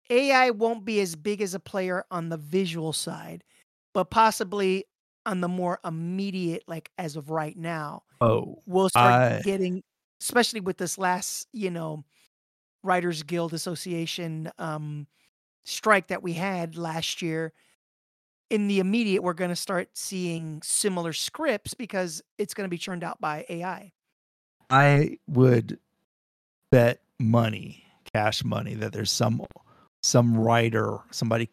AI 0.09 0.49
won't 0.49 0.83
be 0.83 0.99
as 0.99 1.15
big 1.15 1.41
as 1.41 1.53
a 1.53 1.61
player 1.61 2.03
on 2.11 2.27
the 2.27 2.37
visual 2.37 2.91
side, 2.91 3.45
but 3.93 4.09
possibly 4.09 4.83
on 5.25 5.39
the 5.39 5.47
more 5.47 5.79
immediate 5.85 6.63
like 6.67 6.91
as 6.97 7.15
of 7.15 7.29
right 7.29 7.55
now. 7.55 8.03
Oh, 8.19 8.61
we'll 8.65 8.89
start 8.89 9.13
I, 9.13 9.41
getting 9.45 9.81
especially 10.19 10.59
with 10.59 10.77
this 10.77 10.97
last, 10.97 11.47
you 11.53 11.69
know, 11.69 12.03
Writers 12.83 13.23
Guild 13.23 13.53
Association 13.53 14.51
um 14.57 15.07
strike 15.65 16.07
that 16.07 16.21
we 16.21 16.33
had 16.33 16.77
last 16.77 17.21
year, 17.21 17.53
in 18.49 18.67
the 18.67 18.79
immediate, 18.79 19.23
we're 19.23 19.33
going 19.33 19.49
to 19.49 19.55
start 19.55 19.89
seeing 19.93 20.61
similar 20.61 21.13
scripts 21.13 21.73
because 21.73 22.21
it's 22.37 22.53
going 22.53 22.65
to 22.65 22.69
be 22.69 22.77
churned 22.77 23.03
out 23.03 23.19
by 23.19 23.45
AI. 23.49 23.91
I 24.69 25.17
would 25.27 25.79
bet 26.71 27.01
money, 27.19 27.83
cash 28.13 28.43
money, 28.43 28.75
that 28.75 28.93
there's 28.93 29.11
some 29.11 29.41
some 30.01 30.37
writer, 30.37 30.99
somebody 31.11 31.49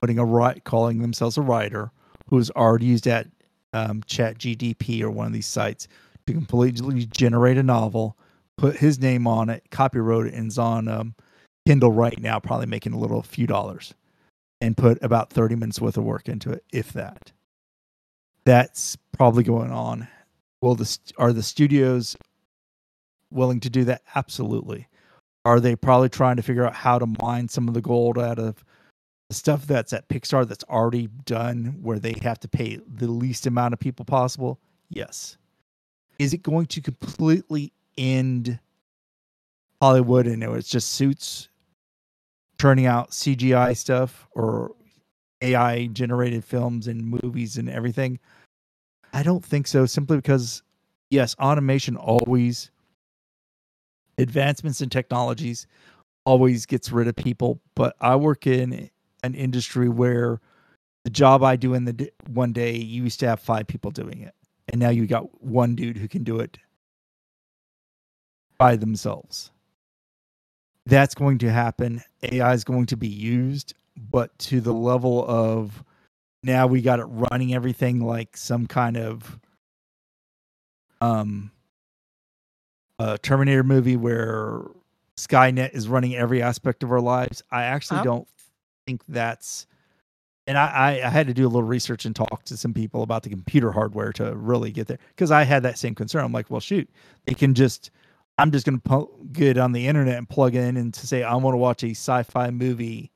putting 0.00 0.18
a 0.18 0.24
right, 0.24 0.62
calling 0.64 1.00
themselves 1.00 1.36
a 1.36 1.42
writer, 1.42 1.90
who's 2.28 2.50
already 2.50 2.86
used 2.86 3.06
at 3.06 3.28
um, 3.72 4.02
Chat 4.06 4.38
GDP 4.38 5.02
or 5.02 5.10
one 5.10 5.26
of 5.26 5.32
these 5.32 5.46
sites 5.46 5.86
to 6.26 6.32
completely 6.32 7.06
generate 7.06 7.58
a 7.58 7.62
novel, 7.62 8.18
put 8.60 8.76
his 8.76 8.98
name 8.98 9.26
on 9.26 9.48
it, 9.48 9.64
copyright 9.70 10.26
it, 10.26 10.34
and 10.34 10.48
is 10.48 10.58
on 10.58 10.86
um, 10.86 11.14
Kindle 11.66 11.92
right 11.92 12.20
now, 12.20 12.38
probably 12.38 12.66
making 12.66 12.92
a 12.92 12.98
little 12.98 13.22
few 13.22 13.46
dollars, 13.46 13.94
and 14.60 14.76
put 14.76 15.02
about 15.02 15.30
30 15.30 15.56
minutes 15.56 15.80
worth 15.80 15.96
of 15.96 16.04
work 16.04 16.28
into 16.28 16.52
it, 16.52 16.62
if 16.70 16.92
that. 16.92 17.32
That's 18.44 18.98
probably 19.12 19.44
going 19.44 19.70
on. 19.70 20.08
Will 20.60 20.74
the 20.74 20.98
are 21.16 21.32
the 21.32 21.42
studios 21.42 22.18
willing 23.30 23.60
to 23.60 23.70
do 23.70 23.84
that? 23.84 24.02
Absolutely. 24.14 24.88
Are 25.46 25.58
they 25.58 25.74
probably 25.74 26.10
trying 26.10 26.36
to 26.36 26.42
figure 26.42 26.66
out 26.66 26.74
how 26.74 26.98
to 26.98 27.06
mine 27.22 27.48
some 27.48 27.66
of 27.66 27.72
the 27.72 27.80
gold 27.80 28.18
out 28.18 28.38
of 28.38 28.62
the 29.30 29.34
stuff 29.34 29.66
that's 29.66 29.94
at 29.94 30.06
Pixar 30.10 30.46
that's 30.46 30.64
already 30.64 31.08
done, 31.24 31.78
where 31.80 31.98
they 31.98 32.14
have 32.20 32.40
to 32.40 32.48
pay 32.48 32.78
the 32.86 33.10
least 33.10 33.46
amount 33.46 33.72
of 33.72 33.80
people 33.80 34.04
possible? 34.04 34.60
Yes. 34.90 35.38
Is 36.18 36.34
it 36.34 36.42
going 36.42 36.66
to 36.66 36.82
completely 36.82 37.72
end 38.00 38.58
Hollywood 39.80 40.26
and 40.26 40.42
it 40.42 40.50
was 40.50 40.66
just 40.66 40.92
suits 40.92 41.48
turning 42.58 42.86
out 42.86 43.10
CGI 43.10 43.76
stuff 43.76 44.26
or 44.32 44.72
AI 45.42 45.86
generated 45.86 46.44
films 46.44 46.86
and 46.88 47.04
movies 47.22 47.56
and 47.56 47.68
everything? 47.68 48.18
I 49.12 49.22
don't 49.22 49.44
think 49.44 49.66
so, 49.66 49.86
simply 49.86 50.16
because, 50.16 50.62
yes, 51.10 51.34
automation 51.38 51.96
always, 51.96 52.70
advancements 54.18 54.80
in 54.80 54.88
technologies 54.88 55.66
always 56.24 56.66
gets 56.66 56.92
rid 56.92 57.08
of 57.08 57.16
people. 57.16 57.60
But 57.74 57.96
I 58.00 58.16
work 58.16 58.46
in 58.46 58.90
an 59.22 59.34
industry 59.34 59.88
where 59.88 60.40
the 61.04 61.10
job 61.10 61.42
I 61.42 61.56
do 61.56 61.74
in 61.74 61.86
the 61.86 62.10
one 62.28 62.52
day, 62.52 62.76
you 62.76 63.04
used 63.04 63.20
to 63.20 63.28
have 63.28 63.40
five 63.40 63.66
people 63.66 63.90
doing 63.90 64.20
it. 64.20 64.34
And 64.68 64.80
now 64.80 64.90
you 64.90 65.06
got 65.06 65.42
one 65.42 65.74
dude 65.74 65.96
who 65.96 66.06
can 66.06 66.22
do 66.22 66.38
it 66.38 66.58
by 68.60 68.76
themselves 68.76 69.50
that's 70.86 71.14
going 71.14 71.38
to 71.38 71.50
happen. 71.50 72.02
AI 72.22 72.52
is 72.52 72.64
going 72.64 72.86
to 72.86 72.96
be 72.96 73.08
used, 73.08 73.74
but 74.10 74.36
to 74.38 74.60
the 74.60 74.72
level 74.72 75.24
of 75.28 75.84
now 76.42 76.66
we 76.66 76.82
got 76.82 77.00
it 77.00 77.04
running 77.04 77.54
everything 77.54 78.00
like 78.00 78.36
some 78.36 78.66
kind 78.66 78.96
of 78.96 79.38
um 81.00 81.50
a 82.98 83.16
Terminator 83.18 83.62
movie 83.62 83.96
where 83.96 84.62
Skynet 85.16 85.72
is 85.72 85.88
running 85.88 86.14
every 86.14 86.42
aspect 86.42 86.82
of 86.82 86.92
our 86.92 87.00
lives. 87.00 87.42
I 87.50 87.64
actually 87.64 88.02
don't 88.02 88.28
think 88.86 89.02
that's 89.08 89.66
and 90.46 90.58
I, 90.58 91.00
I, 91.04 91.08
had 91.08 91.28
to 91.28 91.34
do 91.34 91.44
a 91.44 91.48
little 91.48 91.62
research 91.62 92.06
and 92.06 92.16
talk 92.16 92.44
to 92.46 92.56
some 92.56 92.74
people 92.74 93.02
about 93.02 93.22
the 93.22 93.28
computer 93.28 93.70
hardware 93.70 94.12
to 94.14 94.34
really 94.34 94.72
get 94.72 94.88
there 94.88 94.98
because 95.10 95.30
I 95.30 95.44
had 95.44 95.62
that 95.62 95.78
same 95.78 95.94
concern. 95.94 96.24
I'm 96.24 96.32
like, 96.32 96.50
well, 96.50 96.60
shoot, 96.60 96.90
they 97.24 97.34
can 97.34 97.54
just 97.54 97.90
I'm 98.40 98.50
just 98.50 98.64
going 98.64 98.80
to 98.80 99.08
get 99.32 99.58
on 99.58 99.72
the 99.72 99.86
internet 99.86 100.16
and 100.16 100.26
plug 100.26 100.54
in 100.54 100.78
and 100.78 100.94
to 100.94 101.06
say 101.06 101.22
I 101.22 101.34
want 101.34 101.52
to 101.52 101.58
watch 101.58 101.84
a 101.84 101.90
sci-fi 101.90 102.50
movie 102.50 103.12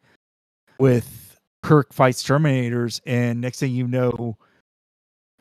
with 0.78 1.40
Kirk 1.62 1.94
fights 1.94 2.22
Terminators, 2.22 3.00
and 3.06 3.40
next 3.40 3.58
thing 3.58 3.72
you 3.72 3.86
know, 3.86 4.36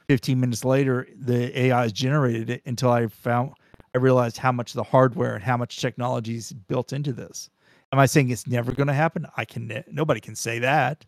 15 0.07 0.39
minutes 0.39 0.63
later, 0.63 1.05
the 1.19 1.59
AI 1.59 1.81
has 1.81 1.91
generated 1.91 2.49
it 2.49 2.61
until 2.65 2.91
I 2.91 3.07
found 3.07 3.51
I 3.93 3.97
realized 3.97 4.37
how 4.37 4.53
much 4.53 4.71
the 4.71 4.83
hardware 4.83 5.35
and 5.35 5.43
how 5.43 5.57
much 5.57 5.81
technology 5.81 6.35
is 6.35 6.53
built 6.53 6.93
into 6.93 7.11
this. 7.11 7.49
Am 7.91 7.99
I 7.99 8.05
saying 8.05 8.29
it's 8.29 8.47
never 8.47 8.71
going 8.71 8.87
to 8.87 8.93
happen? 8.93 9.27
I 9.35 9.43
can 9.43 9.83
nobody 9.91 10.21
can 10.21 10.35
say 10.35 10.59
that. 10.59 11.05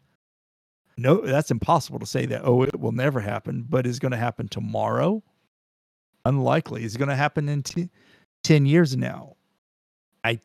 No, 0.97 1.21
that's 1.21 1.49
impossible 1.49 1.99
to 1.99 2.05
say 2.05 2.25
that. 2.25 2.41
Oh, 2.43 2.63
it 2.63 2.77
will 2.77 2.91
never 2.91 3.21
happen, 3.21 3.65
but 3.69 3.87
is 3.87 3.99
going 3.99 4.11
to 4.11 4.17
happen 4.17 4.49
tomorrow? 4.49 5.23
Unlikely. 6.25 6.83
Is 6.83 6.95
it 6.95 6.99
going 6.99 7.09
to 7.09 7.15
happen 7.15 7.47
in 7.47 7.63
t- 7.63 7.89
10 8.45 8.67
years 8.67 8.95
now. 8.95 9.35
I 10.23 10.39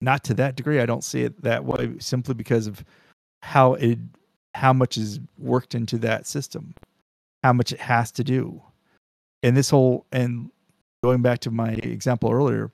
not 0.00 0.22
to 0.24 0.34
that 0.34 0.54
degree. 0.54 0.80
I 0.80 0.86
don't 0.86 1.02
see 1.02 1.22
it 1.22 1.42
that 1.42 1.64
way 1.64 1.96
simply 1.98 2.34
because 2.34 2.68
of 2.68 2.84
how 3.42 3.74
it 3.74 3.98
how 4.54 4.72
much 4.72 4.96
is 4.96 5.18
worked 5.36 5.74
into 5.74 5.98
that 5.98 6.26
system, 6.26 6.74
how 7.42 7.52
much 7.52 7.72
it 7.72 7.80
has 7.80 8.12
to 8.12 8.24
do. 8.24 8.62
And 9.42 9.56
this 9.56 9.68
whole 9.68 10.06
and 10.12 10.50
going 11.02 11.22
back 11.22 11.40
to 11.40 11.50
my 11.50 11.70
example 11.70 12.30
earlier, 12.30 12.70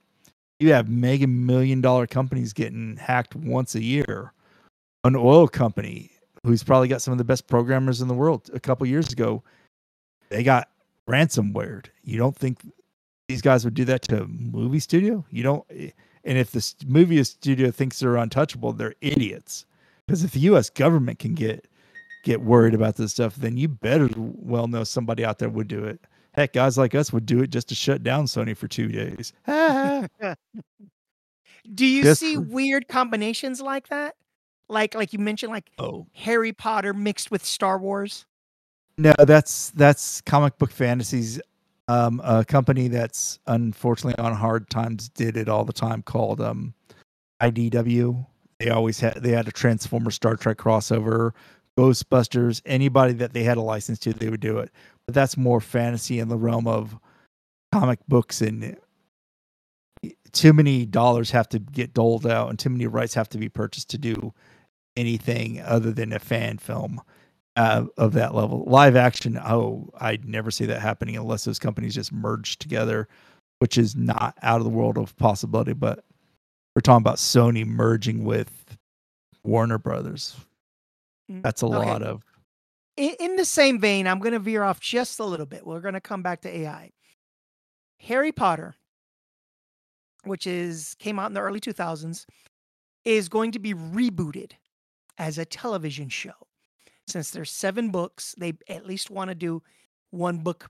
you 0.61 0.73
have 0.75 0.91
mega 0.91 1.27
million 1.27 1.81
dollar 1.81 2.07
companies 2.07 2.53
getting 2.53 2.99
hacked 2.99 3.35
once 3.35 3.75
a 3.75 3.83
year. 3.83 4.35
An 5.05 5.17
oil 5.17 5.49
company 5.49 6.11
who's 6.45 6.63
probably 6.63 6.89
got 6.89 7.01
some 7.01 7.13
of 7.13 7.19
the 7.19 7.25
best 7.25 7.47
programmers 7.47 8.03
in 8.03 8.09
the 8.09 8.15
world 8.15 8.51
a 8.53 8.61
couple 8.61 8.87
years 8.87 9.11
ago, 9.11 9.43
they 10.29 10.43
got 10.43 10.69
ransomware. 11.09 11.87
You 12.03 12.19
don't 12.19 12.37
think 12.37 12.59
these 13.29 13.43
guys 13.43 13.65
would 13.65 13.75
do 13.75 13.85
that 13.87 14.03
to 14.03 14.23
a 14.23 14.27
movie 14.27 14.81
studio. 14.81 15.25
You 15.31 15.43
don't, 15.43 15.65
and 15.71 16.39
if 16.39 16.53
the 16.53 16.75
movie 16.87 17.23
studio 17.25 17.71
thinks 17.71 17.99
they're 17.99 18.17
untouchable, 18.17 18.73
they're 18.73 18.95
idiots. 19.01 19.67
Because 20.07 20.25
if 20.25 20.33
the 20.33 20.41
U.S. 20.41 20.71
government 20.71 21.19
can 21.19 21.35
get 21.35 21.67
get 22.23 22.41
worried 22.43 22.75
about 22.75 22.97
this 22.97 23.13
stuff, 23.13 23.37
then 23.37 23.57
you 23.57 23.69
better 23.69 24.09
well 24.17 24.67
know 24.69 24.85
somebody 24.85 25.25
out 25.25 25.39
there 25.39 25.49
would 25.49 25.69
do 25.69 25.85
it. 25.85 26.01
Heck, 26.33 26.53
guys 26.53 26.77
like 26.77 26.95
us 26.95 27.13
would 27.13 27.25
do 27.27 27.41
it 27.43 27.51
just 27.51 27.69
to 27.71 27.75
shut 27.75 28.03
down 28.03 28.27
Sony 28.27 28.57
for 28.57 28.69
two 28.69 28.89
days. 28.89 29.33
do 31.75 31.87
you 31.87 32.03
just, 32.03 32.21
see 32.21 32.37
weird 32.37 32.89
combinations 32.89 33.61
like 33.61 33.89
that? 33.89 34.15
Like 34.69 34.95
like 34.95 35.13
you 35.13 35.19
mentioned, 35.19 35.53
like 35.53 35.71
oh. 35.79 36.07
Harry 36.13 36.53
Potter 36.53 36.93
mixed 36.93 37.31
with 37.31 37.45
Star 37.45 37.79
Wars. 37.79 38.27
No, 38.99 39.15
that's 39.19 39.71
that's 39.71 40.21
comic 40.23 40.59
book 40.59 40.71
fantasies 40.71 41.41
um, 41.89 42.21
a 42.25 42.45
company 42.45 42.89
that's 42.89 43.39
unfortunately 43.47 44.23
on 44.23 44.35
hard 44.35 44.69
times 44.71 45.09
did 45.11 45.37
it 45.37 45.49
all 45.49 45.65
the 45.65 45.73
time 45.73 46.03
called 46.03 46.41
um, 46.41 46.75
IDW. 47.41 48.27
They 48.59 48.71
always 48.71 49.01
had 49.01 49.15
they 49.23 49.31
had 49.31 49.49
a 49.49 49.53
Transformer 49.53 50.11
Star 50.11 50.37
Trek 50.37 50.57
crossover, 50.57 51.33
Ghostbusters, 51.79 52.63
anybody 52.65 53.13
that 53.15 53.33
they 53.33 53.45
had 53.45 53.59
a 53.59 53.63
license 53.63 53.99
to, 54.01 54.13
they 54.13 54.31
would 54.31 54.41
do 54.41 54.59
it. 54.59 54.71
But 55.07 55.15
that's 55.15 55.37
more 55.37 55.61
fantasy 55.61 56.19
in 56.19 56.29
the 56.29 56.37
realm 56.37 56.67
of 56.67 56.99
comic 57.73 58.01
books 58.09 58.41
and 58.41 58.77
too 60.33 60.53
many 60.53 60.87
dollars 60.87 61.31
have 61.31 61.49
to 61.49 61.59
get 61.59 61.95
doled 61.95 62.27
out 62.27 62.49
and 62.49 62.59
too 62.59 62.71
many 62.71 62.87
rights 62.87 63.15
have 63.15 63.29
to 63.29 63.39
be 63.39 63.49
purchased 63.49 63.91
to 63.91 63.99
do 63.99 64.33
anything 64.97 65.61
other 65.61 65.93
than 65.93 66.13
a 66.13 66.19
fan 66.19 66.59
film 66.59 67.01
uh, 67.57 67.87
of 67.97 68.13
that 68.15 68.35
level. 68.35 68.65
Live 68.67 68.97
action, 68.97 69.39
oh, 69.39 69.91
I'd 69.99 70.29
never 70.29 70.51
see 70.51 70.67
that 70.67 70.81
happening 70.81 71.17
unless 71.17 71.45
those 71.45 71.59
companies 71.59 71.95
just 71.95 72.13
merge 72.13 72.59
together, 72.59 73.09
which 73.59 73.79
is 73.79 73.97
not 73.97 74.37
out 74.43 74.59
of 74.59 74.65
the 74.65 74.71
world 74.71 74.99
of 74.99 75.17
possibility. 75.17 75.73
But 75.73 76.05
we're 76.75 76.81
talking 76.81 77.03
about 77.03 77.17
Sony 77.17 77.67
merging 77.67 78.25
with 78.25 78.77
Warner 79.43 79.79
Brothers. 79.79 80.37
Mm, 81.31 81.43
That's 81.43 81.63
a 81.63 81.67
okay. 81.67 81.77
lot 81.77 82.03
of 82.03 82.23
in, 82.97 83.15
in 83.21 83.37
the 83.37 83.45
same 83.45 83.79
vein, 83.79 84.07
I'm 84.07 84.19
going 84.19 84.33
to 84.33 84.39
veer 84.39 84.63
off 84.63 84.81
just 84.81 85.21
a 85.21 85.25
little 85.25 85.47
bit. 85.47 85.67
We're 85.67 85.81
going 85.81 85.95
to 85.95 86.01
come 86.01 86.23
back 86.23 86.43
to 86.43 86.55
AI. 86.55 86.91
Harry 88.01 88.33
Potter, 88.33 88.75
which 90.25 90.47
is 90.47 90.95
came 90.99 91.19
out 91.19 91.27
in 91.27 91.35
the 91.35 91.41
early 91.41 91.61
2000s, 91.61 92.27
is 93.05 93.29
going 93.29 93.53
to 93.53 93.59
be 93.59 93.75
rebooted 93.75 94.53
as 95.19 95.39
a 95.39 95.45
television 95.45 96.09
show. 96.09 96.33
Since 97.07 97.31
there's 97.31 97.51
seven 97.51 97.91
books, 97.91 98.35
they 98.37 98.55
at 98.69 98.87
least 98.87 99.11
want 99.11 99.29
to 99.31 99.35
do 99.35 99.63
one 100.11 100.39
book 100.39 100.69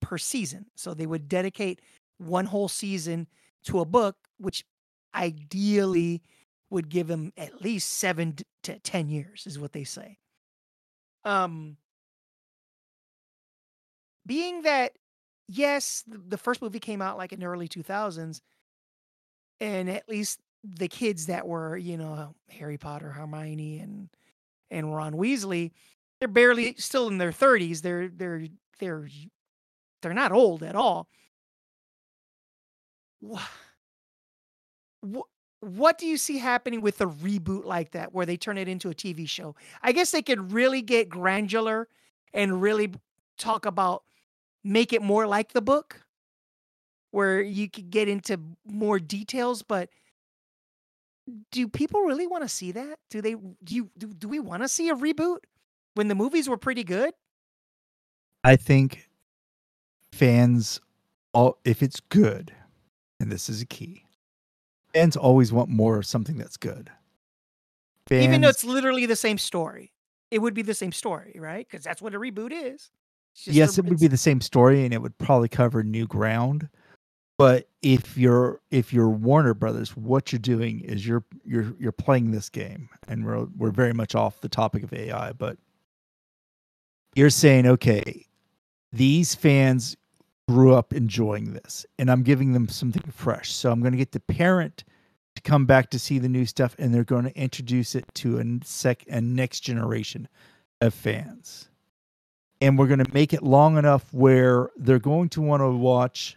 per 0.00 0.18
season. 0.18 0.66
So 0.76 0.94
they 0.94 1.06
would 1.06 1.28
dedicate 1.28 1.80
one 2.18 2.46
whole 2.46 2.68
season 2.68 3.26
to 3.64 3.80
a 3.80 3.84
book, 3.84 4.16
which 4.38 4.64
ideally 5.14 6.22
would 6.70 6.88
give 6.88 7.06
them 7.06 7.32
at 7.36 7.62
least 7.62 7.90
seven 7.92 8.36
to 8.62 8.78
10 8.78 9.08
years, 9.08 9.46
is 9.46 9.58
what 9.58 9.72
they 9.72 9.84
say. 9.84 10.18
Um, 11.24 11.76
being 14.26 14.62
that, 14.62 14.92
yes, 15.48 16.04
the 16.06 16.38
first 16.38 16.62
movie 16.62 16.80
came 16.80 17.02
out 17.02 17.16
like 17.16 17.32
in 17.32 17.40
the 17.40 17.46
early 17.46 17.68
2000s, 17.68 18.40
and 19.60 19.88
at 19.88 20.08
least 20.08 20.40
the 20.62 20.88
kids 20.88 21.26
that 21.26 21.46
were, 21.46 21.76
you 21.76 21.96
know, 21.96 22.34
Harry 22.48 22.78
Potter, 22.78 23.10
Hermione, 23.10 23.78
and 23.78 24.08
and 24.74 24.94
Ron 24.94 25.14
Weasley, 25.14 25.72
they're 26.18 26.28
barely 26.28 26.74
still 26.78 27.08
in 27.08 27.18
their 27.18 27.32
30s. 27.32 27.82
They're 27.82 28.08
they're 28.08 28.46
they're 28.78 29.08
they're 30.02 30.14
not 30.14 30.32
old 30.32 30.62
at 30.62 30.76
all. 30.76 31.08
What 35.00 35.26
what 35.60 35.96
do 35.96 36.06
you 36.06 36.18
see 36.18 36.38
happening 36.38 36.82
with 36.82 37.00
a 37.00 37.06
reboot 37.06 37.64
like 37.64 37.92
that 37.92 38.12
where 38.12 38.26
they 38.26 38.36
turn 38.36 38.58
it 38.58 38.68
into 38.68 38.90
a 38.90 38.94
TV 38.94 39.28
show? 39.28 39.54
I 39.82 39.92
guess 39.92 40.10
they 40.10 40.20
could 40.22 40.52
really 40.52 40.82
get 40.82 41.08
granular 41.08 41.88
and 42.34 42.60
really 42.60 42.92
talk 43.38 43.64
about 43.64 44.04
make 44.62 44.92
it 44.92 45.00
more 45.02 45.26
like 45.26 45.52
the 45.52 45.62
book 45.62 46.02
where 47.12 47.40
you 47.40 47.70
could 47.70 47.90
get 47.90 48.08
into 48.08 48.38
more 48.66 48.98
details, 48.98 49.62
but 49.62 49.88
do 51.50 51.68
people 51.68 52.02
really 52.02 52.26
want 52.26 52.42
to 52.44 52.48
see 52.48 52.72
that? 52.72 52.98
Do 53.10 53.20
they 53.22 53.34
do 53.34 53.74
you 53.74 53.90
do, 53.96 54.08
do 54.08 54.28
we 54.28 54.40
want 54.40 54.62
to 54.62 54.68
see 54.68 54.88
a 54.88 54.94
reboot 54.94 55.38
when 55.94 56.08
the 56.08 56.14
movies 56.14 56.48
were 56.48 56.56
pretty 56.58 56.84
good? 56.84 57.14
I 58.42 58.56
think 58.56 59.08
fans 60.12 60.80
all 61.32 61.58
if 61.64 61.82
it's 61.82 62.00
good, 62.00 62.52
and 63.20 63.30
this 63.32 63.48
is 63.48 63.62
a 63.62 63.66
key. 63.66 64.04
Fans 64.92 65.16
always 65.16 65.52
want 65.52 65.68
more 65.70 65.98
of 65.98 66.06
something 66.06 66.36
that's 66.38 66.56
good. 66.56 66.90
Fans, 68.06 68.24
Even 68.24 68.40
though 68.42 68.48
it's 68.48 68.64
literally 68.64 69.06
the 69.06 69.16
same 69.16 69.38
story. 69.38 69.92
It 70.30 70.38
would 70.40 70.54
be 70.54 70.62
the 70.62 70.74
same 70.74 70.92
story, 70.92 71.36
right? 71.38 71.66
Because 71.68 71.84
that's 71.84 72.02
what 72.02 72.14
a 72.14 72.18
reboot 72.18 72.52
is. 72.52 72.90
Yes, 73.44 73.76
a- 73.78 73.80
it 73.80 73.86
would 73.86 73.98
be 74.00 74.06
the 74.08 74.16
same 74.16 74.40
story, 74.40 74.84
and 74.84 74.92
it 74.92 75.00
would 75.00 75.16
probably 75.18 75.48
cover 75.48 75.82
new 75.82 76.06
ground. 76.06 76.68
But 77.36 77.68
if 77.82 78.16
you're 78.16 78.60
if 78.70 78.92
you're 78.92 79.08
Warner 79.08 79.54
Brothers, 79.54 79.96
what 79.96 80.32
you're 80.32 80.38
doing 80.38 80.80
is 80.80 81.06
you're 81.06 81.24
you're 81.44 81.74
you're 81.78 81.92
playing 81.92 82.30
this 82.30 82.48
game, 82.48 82.88
and 83.08 83.24
we're 83.24 83.46
we're 83.56 83.72
very 83.72 83.92
much 83.92 84.14
off 84.14 84.40
the 84.40 84.48
topic 84.48 84.84
of 84.84 84.92
AI, 84.92 85.32
but 85.32 85.58
you're 87.16 87.30
saying, 87.30 87.66
okay, 87.66 88.26
these 88.92 89.34
fans 89.34 89.96
grew 90.48 90.74
up 90.74 90.92
enjoying 90.92 91.54
this, 91.54 91.84
and 91.98 92.10
I'm 92.10 92.22
giving 92.22 92.52
them 92.52 92.68
something 92.68 93.10
fresh. 93.10 93.52
So 93.52 93.72
I'm 93.72 93.80
going 93.80 93.92
to 93.92 93.98
get 93.98 94.12
the 94.12 94.20
parent 94.20 94.84
to 95.34 95.42
come 95.42 95.66
back 95.66 95.90
to 95.90 95.98
see 95.98 96.20
the 96.20 96.28
new 96.28 96.46
stuff, 96.46 96.76
and 96.78 96.94
they're 96.94 97.02
going 97.02 97.24
to 97.24 97.36
introduce 97.36 97.96
it 97.96 98.04
to 98.14 98.38
a 98.38 98.44
sec 98.64 99.04
a 99.08 99.20
next 99.20 99.60
generation 99.60 100.28
of 100.80 100.94
fans 100.94 101.68
and 102.60 102.78
we're 102.78 102.86
going 102.86 103.04
to 103.04 103.14
make 103.14 103.32
it 103.32 103.42
long 103.42 103.76
enough 103.76 104.12
where 104.12 104.70
they're 104.76 104.98
going 104.98 105.28
to 105.28 105.42
want 105.42 105.60
to 105.60 105.70
watch 105.70 106.36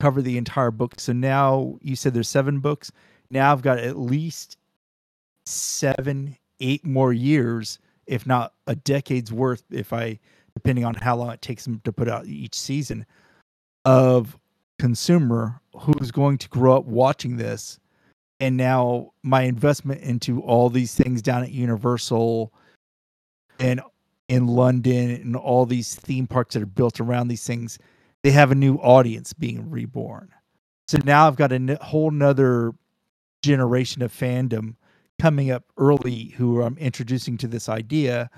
cover 0.00 0.22
the 0.22 0.38
entire 0.38 0.70
book. 0.70 0.98
So 0.98 1.12
now 1.12 1.78
you 1.82 1.96
said 1.96 2.14
there's 2.14 2.28
seven 2.28 2.60
books. 2.60 2.92
Now 3.30 3.52
i've 3.52 3.62
got 3.62 3.78
at 3.78 3.98
least 3.98 4.56
seven 5.44 6.36
eight 6.60 6.84
more 6.84 7.12
years 7.12 7.78
if 8.06 8.26
not 8.26 8.52
a 8.66 8.74
decade's 8.74 9.32
worth 9.32 9.62
if 9.70 9.92
i 9.92 10.18
depending 10.54 10.84
on 10.84 10.94
how 10.94 11.14
long 11.14 11.30
it 11.30 11.40
takes 11.40 11.64
them 11.64 11.80
to 11.84 11.92
put 11.92 12.08
out 12.08 12.26
each 12.26 12.58
season 12.58 13.06
of 13.84 14.36
consumer 14.78 15.60
who's 15.76 16.10
going 16.10 16.38
to 16.38 16.48
grow 16.48 16.76
up 16.76 16.84
watching 16.84 17.36
this. 17.36 17.78
And 18.40 18.56
now 18.56 19.12
my 19.22 19.42
investment 19.42 20.02
into 20.02 20.40
all 20.42 20.70
these 20.70 20.94
things 20.94 21.22
down 21.22 21.42
at 21.42 21.50
universal 21.50 22.52
and 23.58 23.80
in 24.28 24.46
London 24.46 25.10
and 25.10 25.36
all 25.36 25.66
these 25.66 25.94
theme 25.94 26.26
parks 26.26 26.54
that 26.54 26.62
are 26.62 26.66
built 26.66 27.00
around 27.00 27.28
these 27.28 27.46
things, 27.46 27.78
they 28.22 28.30
have 28.30 28.50
a 28.50 28.56
new 28.56 28.76
audience 28.76 29.32
being 29.32 29.70
reborn. 29.70 30.30
So 30.88 30.98
now 31.04 31.26
I've 31.26 31.36
got 31.36 31.52
a 31.52 31.56
n- 31.56 31.78
whole 31.80 32.10
nother 32.10 32.72
generation 33.42 34.02
of 34.02 34.12
fandom 34.12 34.76
coming 35.20 35.50
up 35.50 35.64
early 35.76 36.34
who 36.36 36.62
I'm 36.62 36.78
introducing 36.78 37.36
to 37.38 37.48
this 37.48 37.68
idea. 37.68 38.30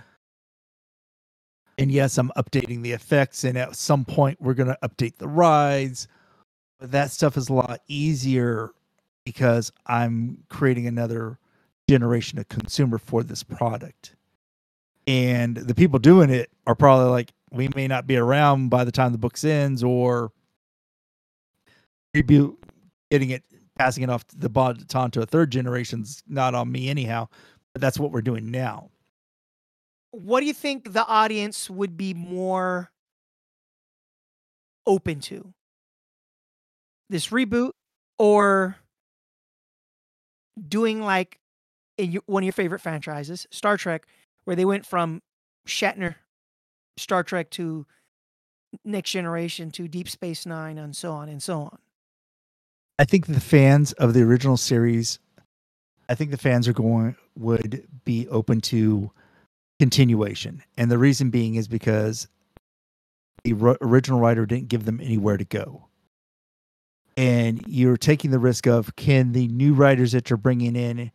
And 1.79 1.91
yes, 1.91 2.19
I'm 2.19 2.33
updating 2.37 2.83
the 2.83 2.93
effects, 2.93 3.45
and 3.45 3.57
at 3.57 3.77
some 3.77 4.05
point 4.05 4.41
we're 4.41 4.55
going 4.55 4.69
to 4.69 4.79
update 4.83 5.17
the 5.17 5.29
rides. 5.29 6.09
But 6.79 6.93
that 6.93 7.11
stuff 7.11 7.37
is 7.37 7.49
a 7.49 7.55
lot 7.55 7.81
easier 7.89 8.73
because 9.25 9.73
I'm 9.87 10.45
creating 10.49 10.87
another 10.87 11.39
generation 11.89 12.39
of 12.39 12.49
consumer 12.49 12.99
for 12.99 13.23
this 13.23 13.43
product 13.43 14.15
and 15.07 15.57
the 15.57 15.75
people 15.75 15.99
doing 15.99 16.31
it 16.31 16.51
are 16.67 16.75
probably 16.77 17.11
like 17.11 17.33
we 17.53 17.69
may 17.75 17.89
not 17.89 18.07
be 18.07 18.17
around 18.17 18.69
by 18.69 18.85
the 18.85 18.93
time 18.93 19.13
the 19.13 19.19
book 19.19 19.43
ends 19.45 19.83
or 19.83 20.33
reboot 22.17 22.57
getting 23.11 23.31
it 23.31 23.45
passing 23.79 24.03
it 24.03 24.11
off 24.11 24.25
the 24.37 24.49
baton 24.49 25.11
to 25.11 25.23
a 25.23 25.27
third 25.27 25.51
generation's 25.51 26.23
not 26.29 26.55
on 26.55 26.71
me 26.71 26.89
anyhow 26.89 27.27
but 27.73 27.81
that's 27.81 27.99
what 27.99 28.11
we're 28.11 28.21
doing 28.21 28.51
now 28.51 28.91
what 30.13 30.41
do 30.41 30.47
you 30.47 30.53
think 30.53 30.93
the 30.93 31.07
audience 31.07 31.71
would 31.71 31.97
be 31.97 32.15
more 32.15 32.91
open 34.87 35.21
to? 35.21 35.53
This 37.09 37.29
reboot 37.29 37.73
or 38.19 38.77
doing 40.69 41.03
like 41.03 41.39
in 41.97 42.13
your, 42.13 42.23
one 42.27 42.43
of 42.43 42.47
your 42.47 42.53
favorite 42.53 42.81
franchises, 42.81 43.47
Star 43.51 43.77
Trek, 43.77 44.07
where 44.45 44.57
they 44.57 44.65
went 44.65 44.87
from 44.87 45.23
Shatner 45.67 46.17
Star 47.01 47.23
Trek 47.23 47.51
to 47.51 47.87
Next 48.85 49.11
Generation 49.11 49.71
to 49.73 49.89
Deep 49.89 50.09
Space 50.09 50.47
Nine 50.47 50.79
and 50.79 50.95
so 50.95 51.13
on 51.13 51.29
and 51.29 51.43
so 51.43 51.63
on. 51.63 51.79
i 52.99 53.05
think 53.05 53.27
the 53.27 53.41
fans 53.41 53.93
of 53.95 54.15
the 54.15 54.23
original 54.23 54.57
series 54.57 55.19
i 56.09 56.15
think 56.15 56.31
the 56.31 56.39
fans 56.39 56.69
are 56.69 56.73
going 56.73 57.17
would 57.37 57.87
be 58.05 58.29
open 58.29 58.61
to 58.61 59.11
continuation. 59.81 60.63
And 60.77 60.91
the 60.91 60.99
reason 60.99 61.31
being 61.31 61.55
is 61.55 61.67
because 61.67 62.29
the 63.45 63.55
ro- 63.55 63.79
original 63.81 64.21
writer 64.21 64.45
didn't 64.45 64.69
give 64.69 64.85
them 64.85 65.01
anywhere 65.01 65.39
to 65.39 65.45
go. 65.45 65.87
And 67.17 67.65
you're 67.67 67.97
taking 67.97 68.31
the 68.31 68.39
risk 68.39 68.67
of 68.67 68.95
can 68.97 69.33
the 69.33 69.49
new 69.49 69.73
writers 69.73 70.13
that 70.13 70.29
you're 70.29 70.37
bringing 70.37 70.77
in 70.77 71.11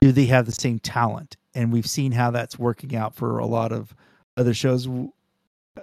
do 0.00 0.12
they 0.12 0.26
have 0.26 0.46
the 0.46 0.52
same 0.52 0.78
talent? 0.78 1.36
And 1.52 1.72
we've 1.72 1.88
seen 1.88 2.12
how 2.12 2.30
that's 2.30 2.58
working 2.58 2.94
out 2.94 3.16
for 3.16 3.40
a 3.40 3.46
lot 3.46 3.72
of 3.72 3.92
other 4.36 4.54
shows 4.54 4.88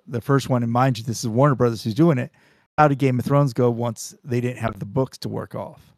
the 0.07 0.21
first 0.21 0.49
one 0.49 0.63
and 0.63 0.71
mind 0.71 0.97
you 0.97 1.03
this 1.03 1.23
is 1.23 1.27
warner 1.27 1.55
brothers 1.55 1.83
who's 1.83 1.93
doing 1.93 2.17
it 2.17 2.31
how 2.77 2.87
did 2.87 2.97
game 2.97 3.19
of 3.19 3.25
thrones 3.25 3.53
go 3.53 3.69
once 3.69 4.15
they 4.23 4.41
didn't 4.41 4.57
have 4.57 4.79
the 4.79 4.85
books 4.85 5.17
to 5.19 5.29
work 5.29 5.55
off. 5.55 5.93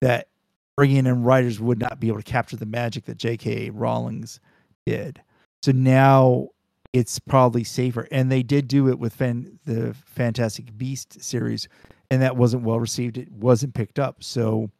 That 0.00 0.28
bringing 0.76 1.06
in 1.06 1.22
writers 1.22 1.60
would 1.60 1.78
not 1.78 2.00
be 2.00 2.08
able 2.08 2.18
to 2.18 2.24
capture 2.24 2.56
the 2.56 2.66
magic 2.66 3.04
that 3.04 3.18
jk 3.18 3.70
rawlings 3.72 4.40
did. 4.86 5.22
So 5.62 5.72
now 5.72 6.48
it's 6.92 7.18
probably 7.18 7.64
safer. 7.64 8.06
And 8.10 8.30
they 8.30 8.42
did 8.42 8.68
do 8.68 8.88
it 8.88 8.98
with 8.98 9.14
fan, 9.14 9.58
the 9.66 9.94
fantastic 9.94 10.76
beast 10.76 11.22
series 11.22 11.68
and 12.10 12.20
that 12.22 12.36
wasn't 12.36 12.64
well 12.64 12.80
received. 12.80 13.16
It 13.16 13.30
wasn't 13.32 13.74
picked 13.74 13.98
up. 13.98 14.22
So 14.22 14.70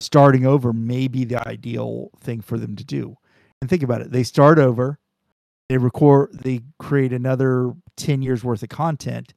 starting 0.00 0.46
over 0.46 0.72
may 0.72 1.08
be 1.08 1.24
the 1.24 1.46
ideal 1.46 2.10
thing 2.20 2.40
for 2.40 2.58
them 2.58 2.74
to 2.76 2.84
do. 2.84 3.16
And 3.60 3.68
think 3.68 3.82
about 3.82 4.00
it. 4.00 4.12
They 4.12 4.22
start 4.22 4.58
over 4.58 4.98
they 5.68 5.78
record 5.78 6.30
they 6.32 6.60
create 6.78 7.12
another 7.12 7.72
10 7.96 8.22
years 8.22 8.42
worth 8.42 8.62
of 8.62 8.68
content 8.68 9.34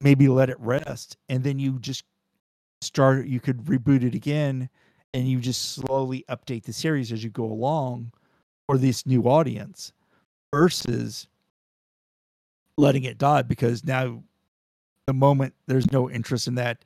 maybe 0.00 0.28
let 0.28 0.50
it 0.50 0.60
rest 0.60 1.16
and 1.28 1.42
then 1.44 1.58
you 1.58 1.78
just 1.78 2.04
start 2.80 3.26
you 3.26 3.40
could 3.40 3.64
reboot 3.64 4.04
it 4.04 4.14
again 4.14 4.68
and 5.14 5.28
you 5.28 5.40
just 5.40 5.72
slowly 5.72 6.24
update 6.28 6.64
the 6.64 6.72
series 6.72 7.10
as 7.10 7.24
you 7.24 7.30
go 7.30 7.44
along 7.44 8.12
for 8.66 8.78
this 8.78 9.06
new 9.06 9.24
audience 9.24 9.92
versus 10.52 11.26
letting 12.76 13.04
it 13.04 13.18
die 13.18 13.42
because 13.42 13.84
now 13.84 14.22
the 15.06 15.12
moment 15.12 15.54
there's 15.66 15.90
no 15.90 16.08
interest 16.10 16.46
in 16.46 16.54
that 16.54 16.84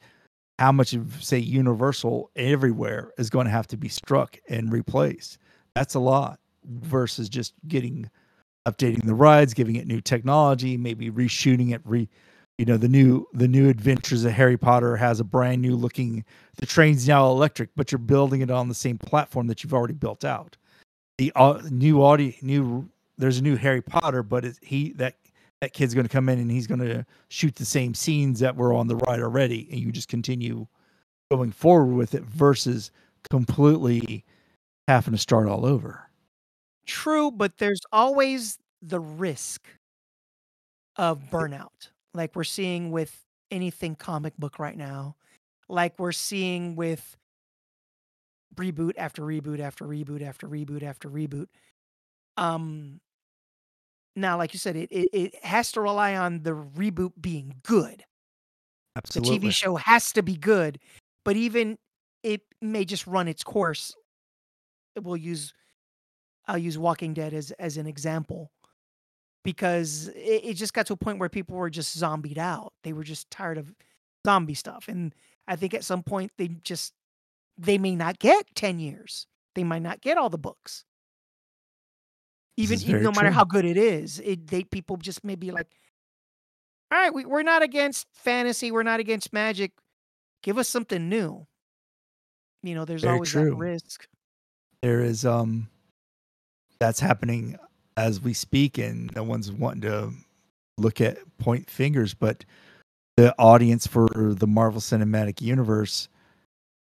how 0.58 0.72
much 0.72 0.92
of 0.92 1.22
say 1.22 1.38
universal 1.38 2.30
everywhere 2.36 3.12
is 3.18 3.28
going 3.28 3.46
to 3.46 3.50
have 3.50 3.66
to 3.66 3.76
be 3.76 3.88
struck 3.88 4.38
and 4.48 4.72
replaced. 4.72 5.38
That's 5.74 5.94
a 5.94 6.00
lot 6.00 6.38
versus 6.64 7.28
just 7.28 7.54
getting 7.68 8.10
updating 8.66 9.04
the 9.04 9.14
rides, 9.14 9.54
giving 9.54 9.76
it 9.76 9.86
new 9.86 10.00
technology, 10.00 10.76
maybe 10.76 11.10
reshooting 11.10 11.72
it, 11.72 11.80
re 11.84 12.08
you 12.58 12.64
know 12.64 12.76
the 12.76 12.88
new 12.88 13.26
the 13.32 13.48
new 13.48 13.68
adventures 13.68 14.24
of 14.24 14.32
harry 14.32 14.56
potter 14.56 14.96
has 14.96 15.20
a 15.20 15.24
brand 15.24 15.62
new 15.62 15.74
looking 15.74 16.24
the 16.58 16.66
train's 16.66 17.08
now 17.08 17.26
electric 17.26 17.70
but 17.74 17.90
you're 17.90 17.98
building 17.98 18.40
it 18.40 18.50
on 18.50 18.68
the 18.68 18.74
same 18.74 18.98
platform 18.98 19.46
that 19.46 19.62
you've 19.62 19.74
already 19.74 19.94
built 19.94 20.24
out. 20.24 20.56
The 21.18 21.32
uh, 21.34 21.60
new 21.70 22.02
audio 22.02 22.32
new 22.42 22.88
there's 23.18 23.38
a 23.38 23.42
new 23.42 23.56
harry 23.56 23.82
potter 23.82 24.22
but 24.22 24.44
it, 24.44 24.58
he 24.62 24.92
that 24.92 25.16
that 25.60 25.72
kid's 25.72 25.94
going 25.94 26.06
to 26.06 26.12
come 26.12 26.28
in 26.28 26.38
and 26.38 26.50
he's 26.50 26.66
going 26.66 26.80
to 26.80 27.06
shoot 27.28 27.54
the 27.54 27.64
same 27.64 27.94
scenes 27.94 28.40
that 28.40 28.56
were 28.56 28.74
on 28.74 28.86
the 28.86 28.96
ride 28.96 29.20
already 29.20 29.68
and 29.70 29.80
you 29.80 29.92
just 29.92 30.08
continue 30.08 30.66
going 31.30 31.52
forward 31.52 31.94
with 31.94 32.14
it 32.14 32.22
versus 32.24 32.90
completely 33.30 34.24
having 34.88 35.14
to 35.14 35.18
start 35.18 35.48
all 35.48 35.64
over 35.64 36.08
True, 36.86 37.30
but 37.30 37.58
there's 37.58 37.80
always 37.92 38.58
the 38.80 39.00
risk 39.00 39.66
of 40.96 41.20
burnout, 41.30 41.90
like 42.14 42.34
we're 42.34 42.44
seeing 42.44 42.90
with 42.90 43.24
anything 43.50 43.94
comic 43.94 44.36
book 44.36 44.58
right 44.58 44.76
now, 44.76 45.16
like 45.68 45.98
we're 45.98 46.12
seeing 46.12 46.76
with 46.76 47.16
reboot 48.56 48.92
after 48.96 49.22
reboot 49.22 49.60
after 49.60 49.84
reboot 49.84 50.22
after 50.22 50.48
reboot 50.48 50.82
after 50.82 51.08
reboot. 51.08 51.46
Um, 52.36 53.00
now, 54.16 54.36
like 54.36 54.52
you 54.52 54.58
said, 54.58 54.76
it 54.76 54.90
it, 54.90 55.08
it 55.12 55.44
has 55.44 55.72
to 55.72 55.80
rely 55.80 56.16
on 56.16 56.42
the 56.42 56.50
reboot 56.50 57.12
being 57.20 57.54
good. 57.62 58.04
Absolutely. 58.96 59.38
The 59.38 59.46
TV 59.46 59.50
show 59.52 59.76
has 59.76 60.12
to 60.12 60.22
be 60.22 60.36
good, 60.36 60.78
but 61.24 61.36
even 61.36 61.78
it 62.22 62.42
may 62.60 62.84
just 62.84 63.06
run 63.06 63.28
its 63.28 63.42
course. 63.42 63.94
We'll 65.00 65.16
use 65.16 65.54
I'll 66.46 66.58
use 66.58 66.78
Walking 66.78 67.14
Dead 67.14 67.34
as 67.34 67.50
as 67.52 67.76
an 67.76 67.86
example 67.86 68.50
because 69.44 70.08
it, 70.08 70.44
it 70.44 70.54
just 70.54 70.74
got 70.74 70.86
to 70.86 70.92
a 70.92 70.96
point 70.96 71.18
where 71.18 71.28
people 71.28 71.56
were 71.56 71.70
just 71.70 71.96
zombied 71.96 72.38
out. 72.38 72.72
They 72.82 72.92
were 72.92 73.04
just 73.04 73.30
tired 73.30 73.58
of 73.58 73.72
zombie 74.26 74.54
stuff, 74.54 74.86
and 74.88 75.14
I 75.48 75.56
think 75.56 75.74
at 75.74 75.84
some 75.84 76.02
point 76.02 76.32
they 76.38 76.48
just 76.48 76.94
they 77.58 77.78
may 77.78 77.94
not 77.96 78.18
get 78.18 78.46
ten 78.54 78.78
years. 78.78 79.26
They 79.54 79.64
might 79.64 79.82
not 79.82 80.00
get 80.00 80.16
all 80.16 80.30
the 80.30 80.38
books, 80.38 80.84
even, 82.56 82.80
even 82.82 83.02
no 83.02 83.10
matter 83.10 83.28
true. 83.28 83.32
how 83.32 83.44
good 83.44 83.64
it 83.64 83.76
is. 83.76 84.18
It 84.20 84.46
they 84.46 84.64
people 84.64 84.96
just 84.96 85.22
may 85.24 85.34
be 85.34 85.50
like, 85.50 85.68
all 86.90 86.98
right, 86.98 87.12
we, 87.12 87.24
we're 87.24 87.42
not 87.42 87.62
against 87.62 88.06
fantasy. 88.12 88.72
We're 88.72 88.82
not 88.82 89.00
against 89.00 89.32
magic. 89.32 89.72
Give 90.42 90.58
us 90.58 90.68
something 90.68 91.08
new. 91.08 91.46
You 92.62 92.74
know, 92.74 92.84
there's 92.84 93.02
Very 93.02 93.14
always 93.14 93.32
that 93.32 93.54
risk. 93.54 94.08
there 94.82 95.00
is 95.02 95.24
um 95.24 95.68
that's 96.82 96.98
happening 96.98 97.56
as 97.96 98.20
we 98.20 98.34
speak 98.34 98.76
and 98.76 99.14
no 99.14 99.22
one's 99.22 99.52
wanting 99.52 99.82
to 99.82 100.12
look 100.78 101.00
at 101.00 101.18
point 101.38 101.70
fingers 101.70 102.12
but 102.12 102.44
the 103.16 103.32
audience 103.38 103.86
for 103.86 104.08
the 104.14 104.46
marvel 104.48 104.80
cinematic 104.80 105.40
universe 105.40 106.08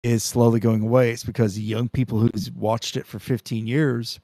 is 0.03 0.23
slowly 0.23 0.59
going 0.59 0.81
away. 0.81 1.12
It's 1.12 1.23
because 1.23 1.59
young 1.59 1.89
people 1.89 2.19
who's 2.19 2.49
watched 2.51 2.95
it 2.95 3.05
for 3.05 3.19
15 3.19 3.67
years 3.67 4.19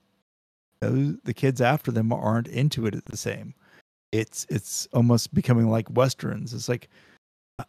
the 0.80 1.34
kids 1.36 1.62
after 1.62 1.92
them 1.92 2.14
aren't 2.14 2.48
into 2.48 2.86
it 2.86 2.94
at 2.94 3.06
the 3.06 3.18
same. 3.18 3.56
It's 4.12 4.46
it's 4.50 4.88
almost 4.94 5.34
becoming 5.34 5.68
like 5.68 5.90
westerns. 5.90 6.54
It's 6.54 6.70
like 6.70 6.90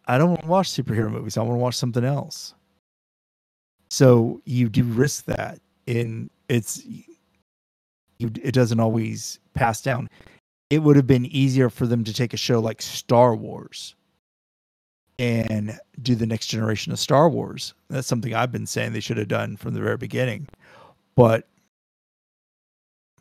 I- 0.06 0.18
don't 0.18 0.30
want 0.30 0.42
to 0.42 0.48
watch 0.48 0.68
superhero 0.70 1.10
movies 1.10 1.38
i 1.38 1.40
want 1.40 1.54
to 1.54 1.62
watch 1.62 1.76
something 1.76 2.04
else. 2.04 2.54
So 3.90 4.42
you 4.44 4.68
do 4.68 4.84
risk 4.84 5.24
that 5.24 5.60
in 5.86 6.28
it's 6.48 6.82
it 8.18 8.52
doesn't 8.52 8.80
always 8.80 9.38
pass 9.54 9.80
down. 9.80 10.08
It 10.70 10.80
would 10.82 10.96
have 10.96 11.06
been 11.06 11.26
easier 11.26 11.70
for 11.70 11.86
them 11.86 12.04
to 12.04 12.12
take 12.12 12.34
a 12.34 12.38
show 12.38 12.60
like 12.60 12.82
star 12.82 13.34
wars 13.36 13.94
and 15.18 15.78
do 16.02 16.14
the 16.14 16.26
next 16.26 16.46
generation 16.46 16.92
of 16.92 16.98
star 16.98 17.28
wars. 17.28 17.74
That's 17.88 18.06
something 18.06 18.34
i've 18.34 18.52
been 18.52 18.66
saying 18.66 18.92
they 18.92 19.00
should 19.00 19.16
have 19.16 19.28
done 19.28 19.56
from 19.56 19.74
the 19.74 19.80
very 19.80 19.96
beginning. 19.96 20.48
But 21.14 21.48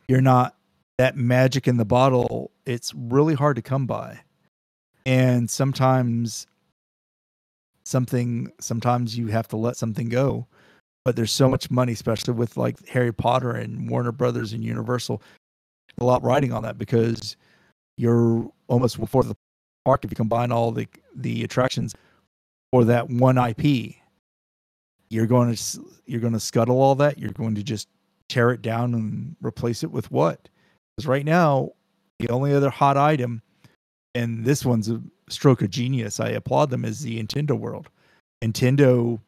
you're 0.08 0.22
not 0.22 0.56
that 0.98 1.16
magic 1.16 1.68
in 1.68 1.78
the 1.78 1.86
bottle 1.86 2.52
it's 2.66 2.94
really 2.96 3.36
hard 3.36 3.56
to 3.56 3.62
come 3.62 3.86
by. 3.86 4.20
And 5.06 5.50
sometimes 5.50 6.48
something 7.84 8.52
sometimes 8.60 9.18
you 9.18 9.28
have 9.28 9.48
to 9.50 9.58
let 9.58 9.78
something 9.78 10.10
go 10.10 10.48
but 11.06 11.16
there's 11.16 11.32
so 11.32 11.48
much 11.48 11.72
money 11.72 11.94
especially 11.94 12.34
with 12.34 12.58
like 12.58 12.86
harry 12.88 13.14
potter 13.14 13.52
and 13.52 13.90
warner 13.90 14.12
brothers 14.12 14.52
and 14.54 14.64
universal 14.64 15.22
a 16.00 16.04
lot 16.04 16.22
riding 16.24 16.52
on 16.52 16.64
that 16.64 16.78
because 16.78 17.38
you're 17.98 18.50
almost 18.68 19.00
one 19.00 19.08
fourth 19.08 19.28
the 19.28 19.36
park 19.86 20.04
if 20.04 20.12
you 20.12 20.16
combine 20.16 20.52
all 20.52 20.72
the 20.72 20.88
the 21.16 21.44
attractions 21.44 21.96
for 22.72 22.84
that 22.84 23.10
one 23.10 23.38
ip 23.38 23.96
you're 25.10 25.28
going 25.28 25.56
to 25.56 25.86
you're 26.06 26.22
going 26.22 26.34
to 26.34 26.40
scuttle 26.40 26.82
all 26.82 26.96
that. 26.96 27.18
You're 27.18 27.32
going 27.32 27.56
to 27.56 27.64
just 27.64 27.88
tear 28.30 28.52
it 28.52 28.62
down 28.62 28.94
and 28.94 29.36
replace 29.42 29.84
it 29.84 29.92
with 29.92 30.12
what? 30.12 30.50
Because 30.96 31.08
right 31.08 31.26
now 31.26 31.72
the 32.20 32.30
only 32.30 32.54
other 32.54 32.70
hot 32.70 32.98
item 32.98 33.42
and 34.14 34.46
this 34.46 34.66
one's 34.66 34.90
a 34.90 35.02
stroke 35.28 35.64
of 35.64 35.70
genius 35.72 36.20
i 36.20 36.30
applaud 36.30 36.70
them 36.70 36.86
is 36.86 37.02
the 37.02 37.22
nintendo 37.22 37.58
world. 37.58 37.90
Nintendo 38.44 39.20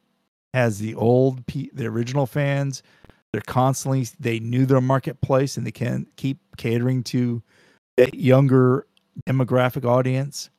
has 0.58 0.80
the 0.80 0.96
old 0.96 1.46
the 1.46 1.86
original 1.86 2.26
fans 2.26 2.84
they're 3.32 3.42
constantly 3.42 4.08
they 4.20 4.40
knew 4.40 4.66
their 4.66 4.82
marketplace 4.82 5.58
and 5.58 5.68
they 5.68 5.72
can 5.72 6.08
keep 6.16 6.40
catering 6.58 7.04
to 7.04 7.44
that 7.98 8.14
younger 8.14 8.88
demographic 9.28 9.86
audience. 9.86 10.50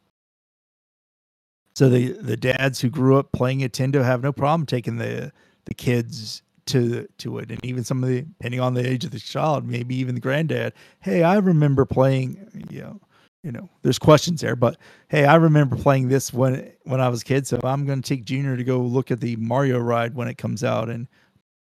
So 1.75 1.89
the 1.89 2.13
the 2.13 2.37
dads 2.37 2.81
who 2.81 2.91
grew 2.91 3.19
up 3.19 3.33
playing 3.33 3.61
Nintendo 3.61 4.05
have 4.05 4.23
no 4.23 4.33
problem 4.33 4.67
taking 4.67 4.99
the 4.99 5.33
the 5.65 5.75
kids 5.75 6.43
to 6.67 7.09
to 7.19 7.39
it. 7.39 7.51
And 7.51 7.65
even 7.65 7.85
some 7.85 8.03
of 8.03 8.11
the 8.11 8.23
depending 8.23 8.61
on 8.61 8.75
the 8.75 8.87
age 8.87 9.05
of 9.05 9.13
the 9.13 9.21
child 9.21 9.67
maybe 9.67 9.97
even 9.97 10.15
the 10.15 10.21
granddad 10.21 10.73
hey 11.01 11.23
i 11.23 11.37
remember 11.37 11.85
playing 11.85 12.67
you 12.71 12.83
know 12.83 13.01
you 13.43 13.53
know 13.53 13.69
there's 13.83 13.99
questions 13.99 14.41
there 14.41 14.57
but 14.57 14.77
hey 15.09 15.25
i 15.25 15.35
remember 15.37 15.77
playing 15.77 16.09
this 16.09 16.33
when 16.33 16.73
when 16.85 17.01
i 17.01 17.09
was 17.09 17.23
a 17.23 17.25
kid 17.25 17.47
so 17.47 17.59
i'm 17.65 17.87
going 17.87 18.03
to 18.03 18.09
take 18.09 18.25
junior 18.25 18.57
to 18.57 18.65
go 18.65 18.81
look 18.81 19.11
at 19.11 19.21
the 19.21 19.37
mario 19.37 19.79
ride 19.79 20.15
when 20.15 20.29
it 20.29 20.37
comes 20.39 20.65
out 20.65 20.89
in 20.89 21.09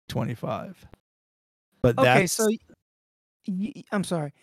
25 0.09 0.85
but 1.81 1.95
Okay, 1.97 2.25
that's 2.25 2.33
so 2.33 2.47
y- 3.47 3.83
I'm 3.91 4.03
sorry. 4.03 4.33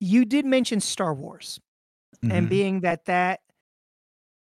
You 0.00 0.24
did 0.24 0.44
mention 0.44 0.80
Star 0.80 1.14
Wars, 1.14 1.60
and 2.30 2.46
Mhm. 2.46 2.48
being 2.48 2.80
that 2.80 3.04
that 3.06 3.40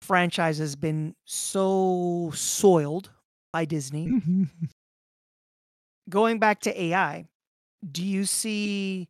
franchise 0.02 0.58
has 0.58 0.76
been 0.76 1.16
so 1.26 2.32
soiled 2.36 3.12
by 3.52 3.66
Disney, 3.66 4.16
going 6.10 6.40
back 6.40 6.62
to 6.62 6.82
AI, 6.82 7.28
do 7.90 8.04
you 8.04 8.26
see 8.26 9.10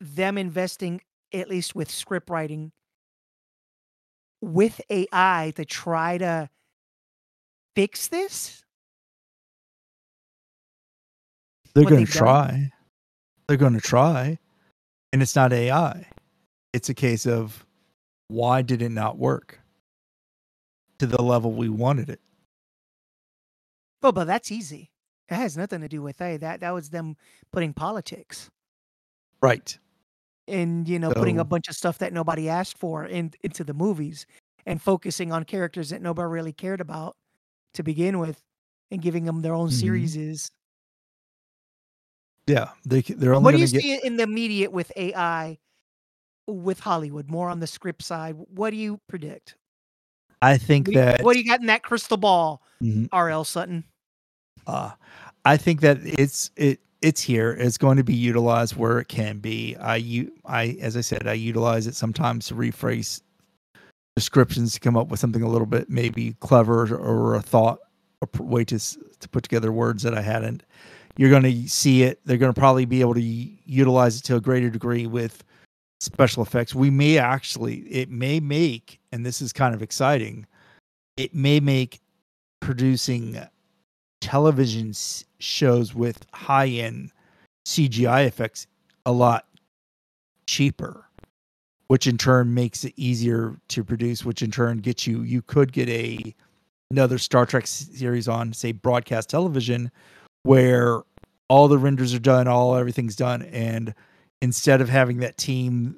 them 0.00 0.38
investing 0.38 1.00
at 1.34 1.50
least 1.50 1.74
with 1.74 1.90
script 1.90 2.30
writing 2.30 2.72
with 4.42 4.80
AI 4.90 5.52
to 5.56 5.64
try 5.64 6.18
to 6.18 6.50
fix 7.76 8.08
this? 8.08 8.64
they're 11.74 11.86
going 11.86 12.06
to 12.06 12.12
done? 12.12 12.12
try 12.12 12.70
they're 13.48 13.56
going 13.58 13.74
to 13.74 13.80
try 13.80 14.38
and 15.12 15.22
it's 15.22 15.36
not 15.36 15.52
ai 15.52 16.06
it's 16.72 16.88
a 16.90 16.94
case 16.94 17.26
of 17.26 17.66
why 18.28 18.62
did 18.62 18.82
it 18.82 18.90
not 18.90 19.18
work 19.18 19.60
to 20.98 21.06
the 21.06 21.22
level 21.22 21.52
we 21.52 21.68
wanted 21.68 22.10
it 22.10 22.20
Oh, 24.02 24.12
but 24.12 24.26
that's 24.26 24.52
easy. 24.52 24.90
It 25.30 25.34
has 25.36 25.56
nothing 25.56 25.80
to 25.82 25.88
do 25.88 26.02
with 26.02 26.20
AI. 26.20 26.38
That 26.38 26.60
that 26.60 26.74
was 26.74 26.90
them 26.90 27.16
putting 27.52 27.74
politics. 27.74 28.50
right 29.42 29.78
and 30.48 30.88
you 30.88 30.98
know 30.98 31.12
putting 31.12 31.38
a 31.38 31.44
bunch 31.44 31.68
of 31.68 31.74
stuff 31.76 31.98
that 31.98 32.12
nobody 32.12 32.48
asked 32.48 32.78
for 32.78 33.04
in, 33.04 33.32
into 33.42 33.64
the 33.64 33.74
movies 33.74 34.26
and 34.66 34.80
focusing 34.82 35.32
on 35.32 35.44
characters 35.44 35.90
that 35.90 36.02
nobody 36.02 36.26
really 36.28 36.52
cared 36.52 36.80
about 36.80 37.14
to 37.74 37.82
begin 37.82 38.18
with 38.18 38.40
and 38.90 39.02
giving 39.02 39.24
them 39.24 39.40
their 39.42 39.54
own 39.54 39.68
Mhm. 39.68 39.72
series 39.72 40.16
is 40.16 40.50
yeah 42.46 42.70
they 42.84 43.00
they're 43.02 43.34
only 43.34 43.44
what 43.46 43.52
do 43.52 43.58
you 43.58 43.66
get 43.68 43.82
see 43.82 43.94
in 44.04 44.16
the 44.16 44.24
immediate 44.24 44.72
with 44.72 44.90
ai 44.96 45.58
with 46.48 46.80
hollywood 46.80 47.30
more 47.30 47.48
on 47.48 47.60
the 47.60 47.66
script 47.66 48.02
side 48.02 48.34
what 48.36 48.70
do 48.70 48.76
you 48.76 48.98
predict 49.08 49.56
i 50.42 50.58
think 50.58 50.88
what, 50.88 50.94
that 50.94 51.20
what 51.20 51.32
do 51.34 51.38
you 51.38 51.46
got 51.46 51.60
in 51.60 51.66
that 51.66 51.82
crystal 51.82 52.16
ball 52.16 52.62
Mhm. 52.82 53.08
rl 53.14 53.44
sutton 53.44 53.84
Uh, 54.66 54.92
I 55.44 55.56
think 55.56 55.80
that 55.80 55.98
it's 56.02 56.50
it 56.56 56.80
it's 57.02 57.20
here. 57.20 57.52
It's 57.52 57.76
going 57.76 57.96
to 57.96 58.04
be 58.04 58.14
utilized 58.14 58.76
where 58.76 58.98
it 58.98 59.08
can 59.08 59.38
be. 59.38 59.76
I 59.76 59.96
you 59.96 60.32
I 60.46 60.78
as 60.80 60.96
I 60.96 61.00
said, 61.02 61.26
I 61.26 61.34
utilize 61.34 61.86
it 61.86 61.94
sometimes 61.94 62.46
to 62.46 62.54
rephrase 62.54 63.20
descriptions 64.16 64.74
to 64.74 64.80
come 64.80 64.96
up 64.96 65.08
with 65.08 65.20
something 65.20 65.42
a 65.42 65.48
little 65.48 65.66
bit 65.66 65.90
maybe 65.90 66.34
clever 66.40 66.94
or 66.94 67.34
a 67.34 67.42
thought, 67.42 67.78
a 68.22 68.42
way 68.42 68.64
to 68.66 68.78
to 68.78 69.28
put 69.28 69.42
together 69.42 69.72
words 69.72 70.02
that 70.02 70.14
I 70.14 70.22
hadn't. 70.22 70.62
you're 71.16 71.30
going 71.30 71.42
to 71.42 71.68
see 71.68 72.02
it. 72.02 72.20
They're 72.24 72.38
going 72.38 72.52
to 72.52 72.58
probably 72.58 72.84
be 72.86 73.00
able 73.00 73.14
to 73.14 73.22
utilize 73.22 74.18
it 74.18 74.22
to 74.24 74.36
a 74.36 74.40
greater 74.40 74.70
degree 74.70 75.06
with 75.06 75.44
special 76.00 76.42
effects. 76.42 76.74
We 76.74 76.90
may 76.90 77.18
actually, 77.18 77.80
it 77.80 78.10
may 78.10 78.40
make, 78.40 78.98
and 79.12 79.24
this 79.24 79.40
is 79.40 79.52
kind 79.52 79.74
of 79.74 79.82
exciting, 79.82 80.46
it 81.16 81.34
may 81.34 81.60
make 81.60 82.00
producing 82.60 83.38
television 84.20 84.92
shows 85.42 85.94
with 85.94 86.24
high 86.32 86.68
end 86.68 87.10
CGI 87.66 88.26
effects 88.26 88.66
a 89.04 89.12
lot 89.12 89.46
cheaper, 90.46 91.06
which 91.88 92.06
in 92.06 92.16
turn 92.16 92.54
makes 92.54 92.84
it 92.84 92.92
easier 92.96 93.58
to 93.68 93.84
produce, 93.84 94.24
which 94.24 94.42
in 94.42 94.50
turn 94.50 94.78
gets 94.78 95.06
you, 95.06 95.22
you 95.22 95.42
could 95.42 95.72
get 95.72 95.88
a 95.88 96.34
another 96.90 97.18
Star 97.18 97.46
Trek 97.46 97.66
series 97.66 98.28
on, 98.28 98.52
say, 98.52 98.72
broadcast 98.72 99.30
television, 99.30 99.90
where 100.42 101.00
all 101.48 101.66
the 101.66 101.78
renders 101.78 102.12
are 102.12 102.18
done, 102.18 102.46
all 102.46 102.76
everything's 102.76 103.16
done, 103.16 103.42
and 103.42 103.94
instead 104.42 104.80
of 104.80 104.88
having 104.88 105.18
that 105.18 105.38
team, 105.38 105.96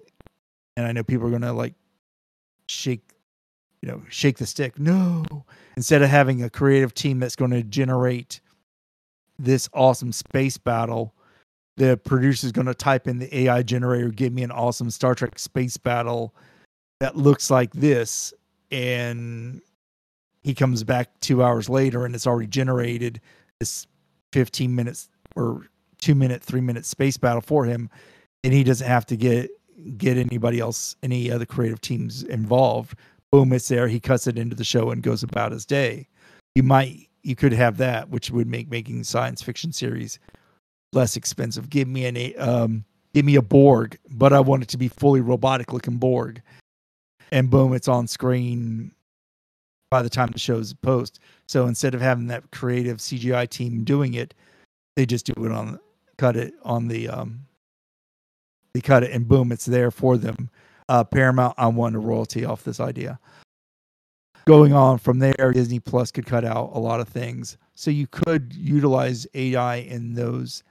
and 0.76 0.86
I 0.86 0.92
know 0.92 1.02
people 1.02 1.26
are 1.26 1.30
gonna 1.30 1.52
like 1.52 1.74
shake, 2.68 3.02
you 3.82 3.88
know, 3.88 4.02
shake 4.08 4.38
the 4.38 4.46
stick. 4.46 4.78
No, 4.78 5.24
instead 5.76 6.02
of 6.02 6.08
having 6.08 6.42
a 6.42 6.50
creative 6.50 6.94
team 6.94 7.18
that's 7.18 7.36
going 7.36 7.50
to 7.50 7.62
generate 7.62 8.40
this 9.38 9.68
awesome 9.72 10.12
space 10.12 10.58
battle, 10.58 11.14
the 11.76 11.96
producer's 11.96 12.52
going 12.52 12.66
to 12.66 12.74
type 12.74 13.08
in 13.08 13.18
the 13.18 13.36
AI 13.36 13.62
generator, 13.62 14.08
give 14.08 14.32
me 14.32 14.42
an 14.42 14.50
awesome 14.50 14.90
Star 14.90 15.14
Trek 15.14 15.38
space 15.38 15.76
battle 15.76 16.34
that 17.00 17.16
looks 17.16 17.50
like 17.50 17.72
this, 17.72 18.32
and 18.70 19.60
he 20.42 20.54
comes 20.54 20.84
back 20.84 21.18
two 21.20 21.42
hours 21.42 21.68
later 21.68 22.04
and 22.04 22.14
it's 22.14 22.26
already 22.26 22.46
generated 22.46 23.20
this 23.58 23.86
15 24.32 24.74
minutes 24.74 25.08
or 25.34 25.66
two 25.98 26.14
minute, 26.14 26.42
three 26.42 26.60
minute 26.60 26.84
space 26.84 27.16
battle 27.16 27.40
for 27.40 27.64
him, 27.64 27.88
and 28.44 28.52
he 28.52 28.62
doesn't 28.62 28.86
have 28.86 29.06
to 29.06 29.16
get 29.16 29.50
get 29.96 30.16
anybody 30.16 30.60
else, 30.60 30.96
any 31.02 31.30
other 31.30 31.46
creative 31.46 31.80
teams 31.80 32.22
involved. 32.24 32.96
Boom, 33.32 33.52
it's 33.52 33.68
there. 33.68 33.88
He 33.88 33.98
cuts 33.98 34.26
it 34.26 34.38
into 34.38 34.54
the 34.54 34.64
show 34.64 34.90
and 34.90 35.02
goes 35.02 35.22
about 35.22 35.52
his 35.52 35.66
day. 35.66 36.08
You 36.54 36.62
might, 36.62 37.08
you 37.24 37.34
could 37.34 37.52
have 37.52 37.78
that, 37.78 38.10
which 38.10 38.30
would 38.30 38.46
make 38.46 38.70
making 38.70 39.02
science 39.04 39.42
fiction 39.42 39.72
series 39.72 40.18
less 40.92 41.16
expensive. 41.16 41.70
Give 41.70 41.88
me 41.88 42.04
an 42.04 42.32
um, 42.38 42.84
give 43.14 43.24
me 43.24 43.36
a 43.36 43.42
Borg, 43.42 43.98
but 44.10 44.32
I 44.32 44.40
want 44.40 44.62
it 44.62 44.68
to 44.70 44.78
be 44.78 44.88
fully 44.88 45.20
robotic 45.20 45.72
looking 45.72 45.96
Borg, 45.96 46.42
and 47.32 47.50
boom, 47.50 47.72
it's 47.72 47.88
on 47.88 48.06
screen 48.06 48.92
by 49.90 50.02
the 50.02 50.10
time 50.10 50.30
the 50.30 50.38
show's 50.38 50.74
post. 50.74 51.20
So 51.48 51.66
instead 51.66 51.94
of 51.94 52.00
having 52.00 52.26
that 52.28 52.50
creative 52.52 52.98
CGI 52.98 53.48
team 53.48 53.84
doing 53.84 54.14
it, 54.14 54.34
they 54.96 55.06
just 55.06 55.26
do 55.26 55.44
it 55.44 55.52
on 55.52 55.80
cut 56.16 56.36
it 56.36 56.54
on 56.62 56.88
the 56.88 57.08
um 57.08 57.46
they 58.74 58.80
cut 58.80 59.02
it 59.02 59.12
and 59.12 59.26
boom, 59.26 59.50
it's 59.50 59.66
there 59.66 59.90
for 59.90 60.16
them. 60.16 60.50
Uh, 60.88 61.02
Paramount, 61.02 61.54
I 61.56 61.68
want 61.68 61.96
a 61.96 61.98
royalty 61.98 62.44
off 62.44 62.64
this 62.64 62.80
idea. 62.80 63.18
Going 64.46 64.72
on 64.74 64.98
from 64.98 65.20
there, 65.20 65.52
Disney 65.52 65.80
Plus 65.80 66.10
could 66.10 66.26
cut 66.26 66.44
out 66.44 66.70
a 66.74 66.78
lot 66.78 67.00
of 67.00 67.08
things. 67.08 67.56
So 67.74 67.90
you 67.90 68.06
could 68.06 68.52
utilize 68.52 69.26
AI 69.34 69.76
in 69.76 70.14
those 70.14 70.62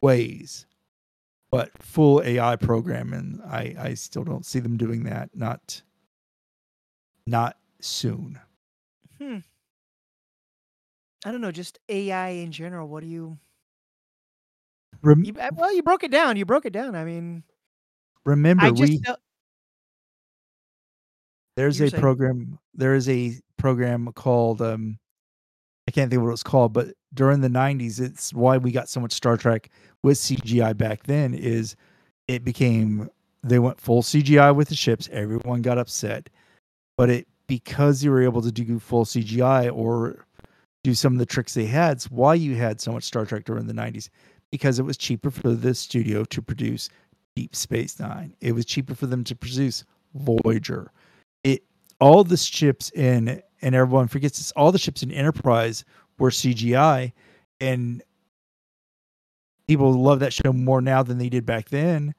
ways. 0.00 0.66
But 1.50 1.70
full 1.82 2.22
AI 2.22 2.56
programming, 2.56 3.40
I, 3.48 3.74
I 3.78 3.94
still 3.94 4.24
don't 4.24 4.44
see 4.44 4.58
them 4.58 4.76
doing 4.76 5.04
that. 5.04 5.30
Not 5.34 5.80
not 7.26 7.56
soon. 7.80 8.38
Hmm. 9.18 9.38
I 11.24 11.32
don't 11.32 11.40
know, 11.40 11.52
just 11.52 11.78
AI 11.88 12.28
in 12.30 12.52
general. 12.52 12.88
What 12.88 13.02
do 13.02 13.08
you? 13.08 13.38
Rem- 15.02 15.24
you 15.24 15.34
well, 15.54 15.74
you 15.74 15.82
broke 15.82 16.04
it 16.04 16.10
down. 16.10 16.36
You 16.36 16.44
broke 16.44 16.66
it 16.66 16.72
down. 16.72 16.94
I 16.94 17.04
mean, 17.04 17.44
remember 18.24 18.64
I 18.64 18.70
just 18.70 18.92
we 18.92 19.02
there's 21.58 21.80
a 21.80 21.90
saying. 21.90 22.00
program. 22.00 22.58
There 22.74 22.94
is 22.94 23.08
a 23.08 23.34
program 23.56 24.12
called 24.12 24.62
um, 24.62 24.98
I 25.88 25.90
can't 25.90 26.10
think 26.10 26.18
of 26.18 26.24
what 26.24 26.30
was 26.30 26.42
called, 26.42 26.72
but 26.72 26.88
during 27.14 27.40
the 27.40 27.48
'90s, 27.48 28.00
it's 28.00 28.32
why 28.32 28.56
we 28.56 28.70
got 28.70 28.88
so 28.88 29.00
much 29.00 29.12
Star 29.12 29.36
Trek 29.36 29.70
with 30.02 30.18
CGI 30.18 30.76
back 30.76 31.04
then. 31.04 31.34
Is 31.34 31.74
it 32.28 32.44
became 32.44 33.10
they 33.42 33.58
went 33.58 33.80
full 33.80 34.02
CGI 34.02 34.54
with 34.54 34.68
the 34.68 34.74
ships. 34.74 35.08
Everyone 35.12 35.62
got 35.62 35.78
upset, 35.78 36.28
but 36.96 37.10
it 37.10 37.26
because 37.46 38.04
you 38.04 38.10
were 38.10 38.22
able 38.22 38.42
to 38.42 38.52
do 38.52 38.78
full 38.78 39.04
CGI 39.04 39.74
or 39.74 40.26
do 40.84 40.94
some 40.94 41.14
of 41.14 41.18
the 41.18 41.26
tricks 41.26 41.54
they 41.54 41.66
had. 41.66 41.96
It's 41.96 42.10
why 42.10 42.34
you 42.34 42.54
had 42.54 42.80
so 42.80 42.92
much 42.92 43.04
Star 43.04 43.24
Trek 43.24 43.44
during 43.44 43.66
the 43.66 43.72
90s 43.72 44.10
because 44.50 44.78
it 44.78 44.84
was 44.84 44.96
cheaper 44.96 45.30
for 45.30 45.54
the 45.54 45.74
studio 45.74 46.24
to 46.24 46.42
produce 46.42 46.88
Deep 47.34 47.56
Space 47.56 47.98
Nine. 47.98 48.34
It 48.40 48.52
was 48.52 48.64
cheaper 48.64 48.94
for 48.94 49.06
them 49.06 49.24
to 49.24 49.34
produce 49.34 49.84
Voyager. 50.14 50.92
All 52.00 52.24
the 52.24 52.36
ships 52.36 52.90
in 52.90 53.42
and 53.62 53.74
everyone 53.74 54.08
forgets 54.08 54.38
this. 54.38 54.52
All 54.52 54.70
the 54.72 54.78
ships 54.78 55.02
in 55.02 55.10
Enterprise 55.10 55.84
were 56.18 56.30
CGI, 56.30 57.12
and 57.60 58.02
people 59.66 59.92
love 59.92 60.20
that 60.20 60.32
show 60.32 60.52
more 60.52 60.80
now 60.80 61.02
than 61.02 61.18
they 61.18 61.28
did 61.28 61.44
back 61.44 61.68
then. 61.68 62.14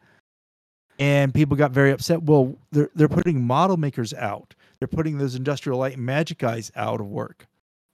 And 1.00 1.34
people 1.34 1.56
got 1.56 1.72
very 1.72 1.92
upset. 1.92 2.24
Well, 2.24 2.58
they're 2.72 2.90
they're 2.94 3.08
putting 3.08 3.42
model 3.42 3.78
makers 3.78 4.14
out 4.14 4.54
they're 4.80 4.88
putting 4.88 5.18
those 5.18 5.36
industrial 5.36 5.78
light 5.80 5.98
and 5.98 6.06
magic 6.06 6.38
guys 6.38 6.72
out 6.76 7.02
of 7.02 7.08
work. 7.08 7.46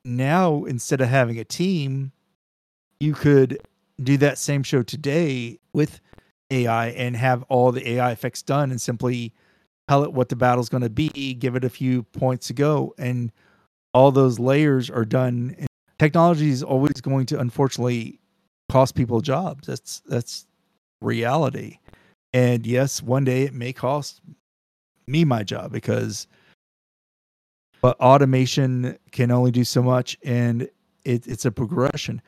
Now, 0.06 0.66
instead 0.66 1.02
of 1.02 1.10
having 1.10 1.40
a 1.40 1.44
team, 1.44 2.12
you 3.00 3.14
could 3.14 3.60
do 4.02 4.18
that 4.18 4.38
same 4.38 4.62
show 4.62 4.84
today 4.84 5.60
with 5.74 6.00
AI 6.52 6.90
and 6.90 7.16
have 7.16 7.44
all 7.44 7.72
the 7.72 7.90
AI 7.94 8.12
effects 8.12 8.44
done 8.44 8.70
and 8.70 8.80
simply 8.80 9.34
tell 9.88 10.04
it 10.04 10.14
what 10.14 10.30
the 10.30 10.36
battle's 10.36 10.70
going 10.70 10.84
to 10.84 10.90
be, 10.90 11.34
give 11.34 11.56
it 11.56 11.64
a 11.64 11.70
few 11.70 12.04
points 12.04 12.48
to 12.48 12.54
go, 12.54 12.94
and 12.98 13.32
all 13.94 14.12
those 14.12 14.40
layers 14.40 14.90
are 14.90 15.06
done. 15.06 15.56
And 15.58 15.68
Technology 15.98 16.50
is 16.50 16.64
always 16.64 17.00
going 17.02 17.26
to, 17.28 17.40
unfortunately, 17.40 18.20
cost 18.70 18.96
people 18.96 19.22
jobs. 19.22 19.68
That's 19.68 20.02
that's 20.02 20.46
reality. 21.02 21.80
And 22.34 22.68
yes, 22.68 23.02
one 23.02 23.24
day 23.24 23.44
it 23.44 23.54
may 23.54 23.72
cost 23.72 24.22
me 25.08 25.24
my 25.24 25.44
job 25.44 25.72
because 25.72 26.28
but 27.82 28.00
automation 28.00 28.98
can 29.12 29.30
only 29.30 29.52
do 29.52 29.64
so 29.64 29.84
much 29.84 30.18
and 30.24 30.64
it, 31.04 31.28
it's 31.28 31.46
a 31.46 31.52
progression 31.52 32.22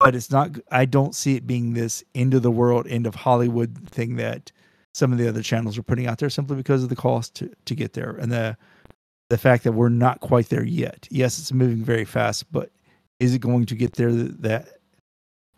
but 0.00 0.14
it's 0.14 0.30
not 0.30 0.50
i 0.72 0.84
don't 0.84 1.14
see 1.14 1.36
it 1.36 1.46
being 1.46 1.72
this 1.72 2.02
end 2.14 2.34
of 2.34 2.42
the 2.42 2.50
world 2.50 2.86
end 2.88 3.06
of 3.06 3.14
hollywood 3.14 3.88
thing 3.88 4.16
that 4.16 4.50
some 4.94 5.12
of 5.12 5.18
the 5.18 5.28
other 5.28 5.42
channels 5.42 5.78
are 5.78 5.82
putting 5.82 6.06
out 6.06 6.18
there 6.18 6.30
simply 6.30 6.56
because 6.56 6.82
of 6.82 6.88
the 6.88 6.96
cost 6.96 7.34
to, 7.34 7.50
to 7.64 7.74
get 7.74 7.92
there 7.92 8.12
and 8.12 8.30
the 8.30 8.56
the 9.30 9.38
fact 9.38 9.64
that 9.64 9.72
we're 9.72 9.88
not 9.88 10.20
quite 10.20 10.48
there 10.48 10.64
yet 10.64 11.08
yes 11.10 11.38
it's 11.38 11.52
moving 11.52 11.84
very 11.84 12.04
fast 12.04 12.50
but 12.52 12.70
is 13.20 13.34
it 13.34 13.40
going 13.40 13.64
to 13.64 13.74
get 13.74 13.94
there 13.94 14.12
that 14.12 14.78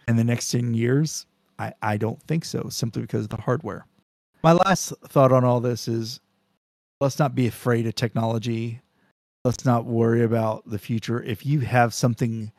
in 0.07 0.17
the 0.17 0.25
next 0.25 0.51
10 0.51 0.75
years 0.75 1.27
i 1.59 1.73
i 1.83 1.97
don't 1.97 2.23
think 2.23 2.45
so 2.45 2.69
simply 2.69 3.03
because 3.03 3.25
of 3.25 3.31
the 3.31 3.41
hardware 3.41 3.87
my 4.43 4.53
last 4.53 4.93
thought 5.09 5.33
on 5.33 5.45
all 5.45 5.61
this 5.61 5.89
is 5.89 6.21
let's 7.01 7.19
not 7.19 7.35
be 7.35 7.47
afraid 7.47 7.87
of 7.87 7.95
technology 7.95 8.81
let's 9.45 9.65
not 9.65 9.85
worry 9.85 10.23
about 10.23 10.69
the 10.69 10.79
future. 10.79 11.23
If 11.23 11.45
you 11.45 11.61
have 11.61 11.95
something 11.95 12.51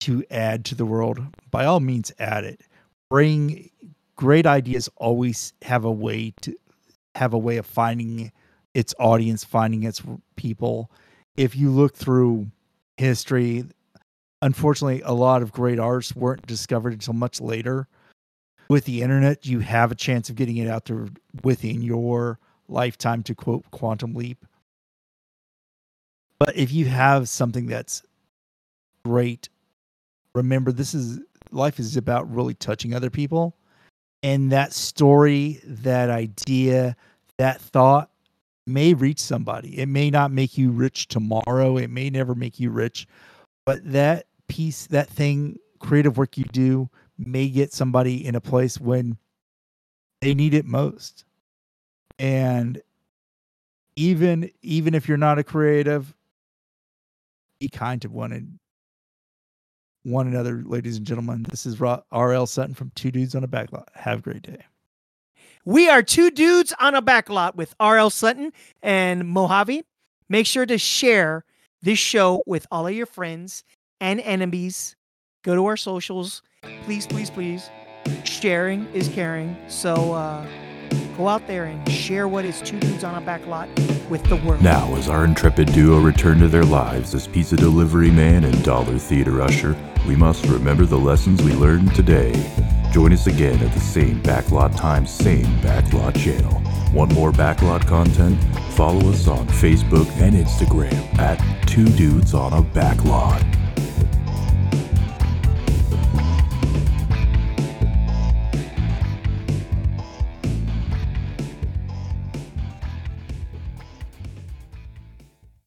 to 0.00 0.24
add 0.30 0.64
to 0.66 0.74
the 0.74 0.86
world, 0.86 1.20
by 1.50 1.64
all 1.64 1.80
means 1.80 2.12
add 2.18 2.44
it. 2.44 2.62
Bring 3.10 3.70
great 4.16 4.46
ideas 4.46 4.88
always 4.96 5.52
have 5.62 5.84
a 5.84 5.90
way 5.90 6.32
to 6.42 6.56
have 7.14 7.32
a 7.34 7.38
way 7.38 7.56
of 7.56 7.66
finding 7.66 8.32
its 8.74 8.94
audience, 8.98 9.44
finding 9.44 9.82
its 9.82 10.02
people. 10.36 10.90
If 11.36 11.56
you 11.56 11.70
look 11.70 11.94
through 11.94 12.50
history, 12.96 13.64
unfortunately, 14.40 15.02
a 15.04 15.12
lot 15.12 15.42
of 15.42 15.52
great 15.52 15.78
arts 15.78 16.16
weren't 16.16 16.46
discovered 16.46 16.92
until 16.92 17.14
much 17.14 17.40
later. 17.40 17.86
With 18.68 18.84
the 18.86 19.02
internet, 19.02 19.44
you 19.44 19.60
have 19.60 19.92
a 19.92 19.94
chance 19.94 20.30
of 20.30 20.36
getting 20.36 20.56
it 20.56 20.68
out 20.68 20.86
there 20.86 21.08
within 21.42 21.82
your 21.82 22.38
lifetime, 22.68 23.22
to 23.24 23.34
quote 23.34 23.70
Quantum 23.70 24.14
Leap. 24.14 24.46
But 26.38 26.56
if 26.56 26.72
you 26.72 26.86
have 26.86 27.28
something 27.28 27.66
that's 27.66 28.02
great, 29.04 29.48
remember 30.34 30.72
this 30.72 30.94
is 30.94 31.20
life 31.50 31.78
is 31.78 31.96
about 31.96 32.32
really 32.34 32.54
touching 32.54 32.94
other 32.94 33.10
people. 33.10 33.56
And 34.22 34.52
that 34.52 34.72
story, 34.72 35.60
that 35.64 36.10
idea, 36.10 36.96
that 37.38 37.60
thought 37.60 38.10
may 38.66 38.94
reach 38.94 39.18
somebody. 39.18 39.78
It 39.78 39.86
may 39.86 40.10
not 40.10 40.30
make 40.30 40.56
you 40.56 40.70
rich 40.70 41.08
tomorrow. 41.08 41.76
It 41.76 41.90
may 41.90 42.10
never 42.10 42.34
make 42.34 42.60
you 42.60 42.70
rich. 42.70 43.06
But 43.66 43.80
that 43.92 44.26
piece, 44.48 44.86
that 44.88 45.08
thing, 45.08 45.58
creative 45.80 46.16
work 46.16 46.38
you 46.38 46.44
do 46.44 46.88
may 47.18 47.48
get 47.48 47.72
somebody 47.72 48.24
in 48.24 48.34
a 48.34 48.40
place 48.40 48.78
when 48.78 49.18
they 50.20 50.34
need 50.34 50.54
it 50.54 50.64
most. 50.64 51.24
And 52.18 52.80
even 53.96 54.50
even 54.62 54.94
if 54.94 55.08
you're 55.08 55.18
not 55.18 55.38
a 55.38 55.44
creative, 55.44 56.14
be 57.60 57.68
kind 57.68 58.00
to 58.02 58.08
one 58.08 58.32
one 60.04 60.26
another, 60.26 60.62
ladies 60.64 60.96
and 60.96 61.06
gentlemen. 61.06 61.44
This 61.48 61.66
is 61.66 61.80
R.L. 61.80 62.46
Sutton 62.46 62.74
from 62.74 62.90
Two 62.94 63.10
Dudes 63.10 63.34
on 63.34 63.44
a 63.44 63.48
Backlot. 63.48 63.86
Have 63.94 64.20
a 64.20 64.22
great 64.22 64.42
day. 64.42 64.64
We 65.64 65.88
are 65.88 66.02
two 66.02 66.30
dudes 66.32 66.74
on 66.80 66.96
a 66.96 67.02
backlot 67.02 67.54
with 67.54 67.74
R.L. 67.78 68.10
Sutton 68.10 68.52
and 68.82 69.28
Mojave. 69.28 69.84
Make 70.28 70.46
sure 70.46 70.66
to 70.66 70.76
share 70.76 71.44
this 71.82 72.00
show 72.00 72.42
with 72.46 72.66
all 72.72 72.86
of 72.88 72.94
your 72.94 73.06
friends 73.06 73.62
and 74.00 74.20
enemies. 74.20 74.96
Go 75.44 75.54
to 75.54 75.66
our 75.66 75.76
socials. 75.76 76.42
Please, 76.84 77.06
please, 77.06 77.30
please. 77.30 77.70
Sharing 78.24 78.86
is 78.88 79.08
caring. 79.08 79.56
So 79.68 80.14
uh, 80.14 80.44
go 81.16 81.28
out 81.28 81.46
there 81.46 81.64
and 81.64 81.88
share 81.90 82.28
what 82.28 82.44
is 82.44 82.60
two 82.62 82.78
dudes 82.80 83.04
on 83.04 83.20
a 83.20 83.26
backlot 83.26 83.68
with 84.08 84.22
the 84.24 84.36
world. 84.36 84.62
Now, 84.62 84.94
as 84.96 85.08
our 85.08 85.24
intrepid 85.24 85.72
duo 85.72 86.00
return 86.00 86.38
to 86.40 86.48
their 86.48 86.64
lives 86.64 87.14
as 87.14 87.26
pizza 87.26 87.56
delivery 87.56 88.10
man 88.10 88.44
and 88.44 88.64
dollar 88.64 88.98
theater 88.98 89.40
usher, 89.42 89.76
we 90.06 90.16
must 90.16 90.44
remember 90.46 90.84
the 90.84 90.98
lessons 90.98 91.42
we 91.42 91.52
learned 91.52 91.94
today. 91.94 92.32
Join 92.92 93.12
us 93.12 93.26
again 93.26 93.58
at 93.62 93.72
the 93.72 93.80
same 93.80 94.20
backlot 94.22 94.76
time, 94.76 95.06
same 95.06 95.46
backlot 95.60 96.14
channel. 96.16 96.62
Want 96.92 97.14
more 97.14 97.32
backlot 97.32 97.86
content? 97.86 98.42
Follow 98.74 99.10
us 99.10 99.28
on 99.28 99.46
Facebook 99.48 100.08
and 100.20 100.34
Instagram 100.34 101.18
at 101.18 101.38
Two 101.66 101.86
Dudes 101.86 102.34
on 102.34 102.52
a 102.52 102.62
Backlot. 102.62 103.61